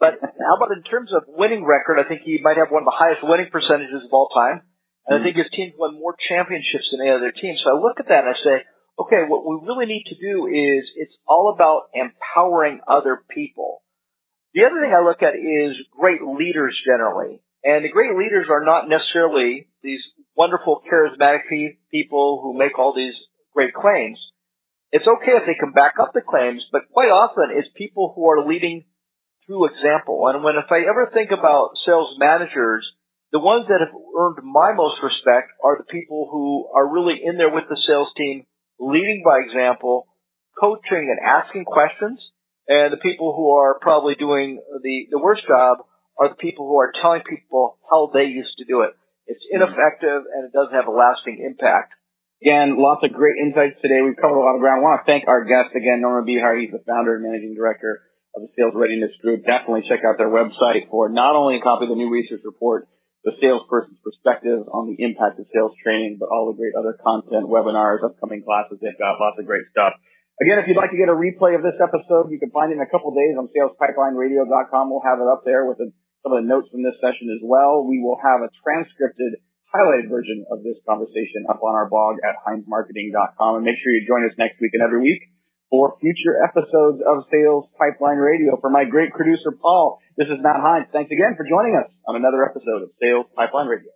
But 0.00 0.18
how 0.18 0.56
about 0.56 0.72
in 0.72 0.82
terms 0.82 1.12
of 1.12 1.28
winning 1.28 1.68
record? 1.68 2.00
I 2.00 2.08
think 2.08 2.24
he 2.24 2.40
might 2.40 2.56
have 2.56 2.72
one 2.72 2.82
of 2.82 2.88
the 2.88 2.96
highest 2.96 3.20
winning 3.22 3.52
percentages 3.52 4.02
of 4.02 4.10
all 4.10 4.32
time. 4.32 4.64
And 5.06 5.14
I 5.14 5.18
hmm. 5.20 5.24
think 5.28 5.36
his 5.36 5.52
team's 5.52 5.76
won 5.76 6.00
more 6.00 6.16
championships 6.16 6.88
than 6.90 7.04
any 7.04 7.12
other 7.12 7.30
team. 7.30 7.54
So 7.60 7.70
I 7.70 7.76
look 7.76 8.00
at 8.00 8.08
that 8.08 8.24
and 8.24 8.32
I 8.32 8.38
say, 8.40 8.56
okay, 8.98 9.22
what 9.28 9.44
we 9.44 9.62
really 9.62 9.86
need 9.86 10.08
to 10.08 10.16
do 10.16 10.48
is 10.48 10.88
it's 10.96 11.14
all 11.28 11.52
about 11.54 11.92
empowering 11.94 12.80
other 12.88 13.20
people. 13.28 13.82
The 14.54 14.64
other 14.64 14.80
thing 14.80 14.92
I 14.92 15.04
look 15.04 15.22
at 15.22 15.36
is 15.36 15.76
great 15.92 16.20
leaders 16.22 16.76
generally. 16.84 17.40
And 17.64 17.84
the 17.84 17.94
great 17.94 18.16
leaders 18.16 18.48
are 18.50 18.64
not 18.64 18.88
necessarily 18.88 19.68
these 19.82 20.02
wonderful 20.36 20.82
charismatic 20.82 21.46
people 21.90 22.40
who 22.42 22.58
make 22.58 22.78
all 22.78 22.92
these 22.94 23.14
great 23.54 23.72
claims. 23.72 24.18
It's 24.90 25.06
okay 25.06 25.38
if 25.38 25.46
they 25.46 25.54
can 25.54 25.72
back 25.72 25.94
up 26.00 26.12
the 26.12 26.20
claims, 26.20 26.62
but 26.70 26.90
quite 26.92 27.08
often 27.08 27.56
it's 27.56 27.68
people 27.74 28.12
who 28.14 28.28
are 28.28 28.46
leading 28.46 28.84
through 29.46 29.70
example. 29.70 30.28
And 30.28 30.42
when 30.42 30.56
if 30.56 30.70
I 30.70 30.88
ever 30.88 31.10
think 31.12 31.30
about 31.30 31.78
sales 31.84 32.14
managers, 32.18 32.86
the 33.32 33.40
ones 33.40 33.66
that 33.68 33.80
have 33.80 33.94
earned 33.96 34.44
my 34.44 34.76
most 34.76 35.00
respect 35.02 35.56
are 35.64 35.80
the 35.80 35.88
people 35.88 36.28
who 36.30 36.68
are 36.76 36.84
really 36.84 37.16
in 37.16 37.38
there 37.38 37.52
with 37.52 37.64
the 37.68 37.80
sales 37.88 38.12
team, 38.16 38.44
leading 38.78 39.22
by 39.24 39.40
example, 39.40 40.06
coaching 40.58 41.08
and 41.08 41.18
asking 41.18 41.64
questions. 41.64 42.20
And 42.68 42.92
the 42.92 43.02
people 43.02 43.34
who 43.34 43.56
are 43.56 43.80
probably 43.80 44.14
doing 44.14 44.60
the, 44.82 45.08
the 45.10 45.18
worst 45.18 45.42
job 45.48 45.82
are 46.20 46.28
the 46.28 46.38
people 46.38 46.68
who 46.68 46.78
are 46.78 46.92
telling 46.92 47.22
people 47.24 47.78
how 47.90 48.12
they 48.12 48.28
used 48.28 48.54
to 48.58 48.68
do 48.68 48.82
it. 48.82 48.92
It's 49.26 49.42
ineffective 49.50 50.28
and 50.28 50.44
it 50.44 50.52
doesn't 50.52 50.76
have 50.76 50.86
a 50.86 50.94
lasting 50.94 51.40
impact. 51.40 51.96
Again, 52.42 52.76
lots 52.76 53.02
of 53.02 53.14
great 53.14 53.38
insights 53.38 53.80
today. 53.80 54.02
We've 54.02 54.18
covered 54.18 54.38
a 54.38 54.44
lot 54.44 54.58
of 54.58 54.60
ground. 54.60 54.82
I 54.82 54.84
want 54.84 55.00
to 55.02 55.08
thank 55.08 55.26
our 55.26 55.46
guest 55.46 55.74
again, 55.74 56.02
Norman 56.02 56.26
Behar. 56.26 56.58
He's 56.58 56.74
the 56.74 56.82
founder 56.84 57.16
and 57.16 57.24
managing 57.24 57.54
director 57.54 58.02
of 58.34 58.42
the 58.42 58.50
Sales 58.56 58.72
Readiness 58.74 59.12
Group. 59.20 59.44
Definitely 59.44 59.84
check 59.88 60.04
out 60.04 60.16
their 60.16 60.32
website 60.32 60.88
for 60.88 61.08
not 61.08 61.36
only 61.36 61.60
a 61.60 61.62
copy 61.62 61.84
of 61.84 61.92
the 61.92 62.00
new 62.00 62.08
research 62.08 62.40
report, 62.44 62.88
the 63.22 63.36
salesperson's 63.38 64.02
perspective 64.02 64.66
on 64.66 64.90
the 64.90 64.98
impact 64.98 65.38
of 65.38 65.46
sales 65.54 65.72
training, 65.78 66.18
but 66.18 66.26
all 66.32 66.50
the 66.50 66.58
great 66.58 66.74
other 66.74 66.98
content, 66.98 67.46
webinars, 67.46 68.02
upcoming 68.02 68.42
classes. 68.42 68.82
They've 68.82 68.98
got 68.98 69.22
lots 69.22 69.38
of 69.38 69.46
great 69.46 69.62
stuff. 69.70 69.94
Again, 70.42 70.58
if 70.58 70.66
you'd 70.66 70.80
like 70.80 70.90
to 70.90 70.98
get 70.98 71.06
a 71.06 71.14
replay 71.14 71.54
of 71.54 71.62
this 71.62 71.78
episode, 71.78 72.34
you 72.34 72.42
can 72.42 72.50
find 72.50 72.74
it 72.74 72.80
in 72.80 72.82
a 72.82 72.90
couple 72.90 73.14
days 73.14 73.38
on 73.38 73.46
salespipelineradio.com. 73.54 74.90
We'll 74.90 75.06
have 75.06 75.22
it 75.22 75.28
up 75.30 75.46
there 75.46 75.70
with 75.70 75.78
some 75.78 76.34
of 76.34 76.42
the 76.42 76.48
notes 76.48 76.66
from 76.74 76.82
this 76.82 76.98
session 76.98 77.30
as 77.30 77.38
well. 77.46 77.86
We 77.86 78.02
will 78.02 78.18
have 78.18 78.42
a 78.42 78.50
transcripted 78.58 79.38
highlighted 79.70 80.10
version 80.10 80.42
of 80.50 80.66
this 80.66 80.82
conversation 80.82 81.46
up 81.46 81.62
on 81.62 81.78
our 81.78 81.86
blog 81.86 82.18
at 82.26 82.42
heinzmarketing.com. 82.42 83.62
And 83.62 83.64
make 83.64 83.78
sure 83.78 83.94
you 83.94 84.02
join 84.02 84.26
us 84.26 84.34
next 84.34 84.58
week 84.58 84.74
and 84.74 84.82
every 84.82 84.98
week 84.98 85.22
for 85.72 85.96
future 86.02 86.36
episodes 86.44 87.00
of 87.00 87.24
Sales 87.32 87.64
Pipeline 87.78 88.18
Radio. 88.18 88.60
For 88.60 88.68
my 88.68 88.84
great 88.84 89.10
producer, 89.12 89.50
Paul, 89.50 90.00
this 90.18 90.26
is 90.26 90.36
Matt 90.42 90.60
Heinz. 90.60 90.86
Thanks 90.92 91.10
again 91.10 91.34
for 91.34 91.48
joining 91.48 91.74
us 91.74 91.90
on 92.06 92.14
another 92.14 92.44
episode 92.44 92.82
of 92.82 92.90
Sales 93.00 93.24
Pipeline 93.34 93.68
Radio. 93.68 93.88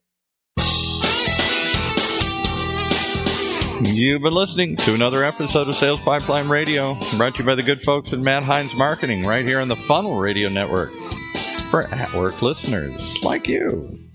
You've 3.84 4.22
been 4.22 4.32
listening 4.32 4.76
to 4.76 4.94
another 4.94 5.22
episode 5.22 5.68
of 5.68 5.76
Sales 5.76 6.00
Pipeline 6.00 6.48
Radio, 6.48 6.94
brought 7.18 7.34
to 7.34 7.42
you 7.42 7.46
by 7.46 7.56
the 7.56 7.62
good 7.62 7.82
folks 7.82 8.14
at 8.14 8.20
Matt 8.20 8.42
Heinz 8.42 8.74
Marketing, 8.74 9.26
right 9.26 9.46
here 9.46 9.60
on 9.60 9.68
the 9.68 9.76
Funnel 9.76 10.18
Radio 10.18 10.48
Network 10.48 10.92
for 11.70 11.82
at 11.82 12.14
work 12.14 12.40
listeners 12.40 13.22
like 13.22 13.48
you. 13.48 14.05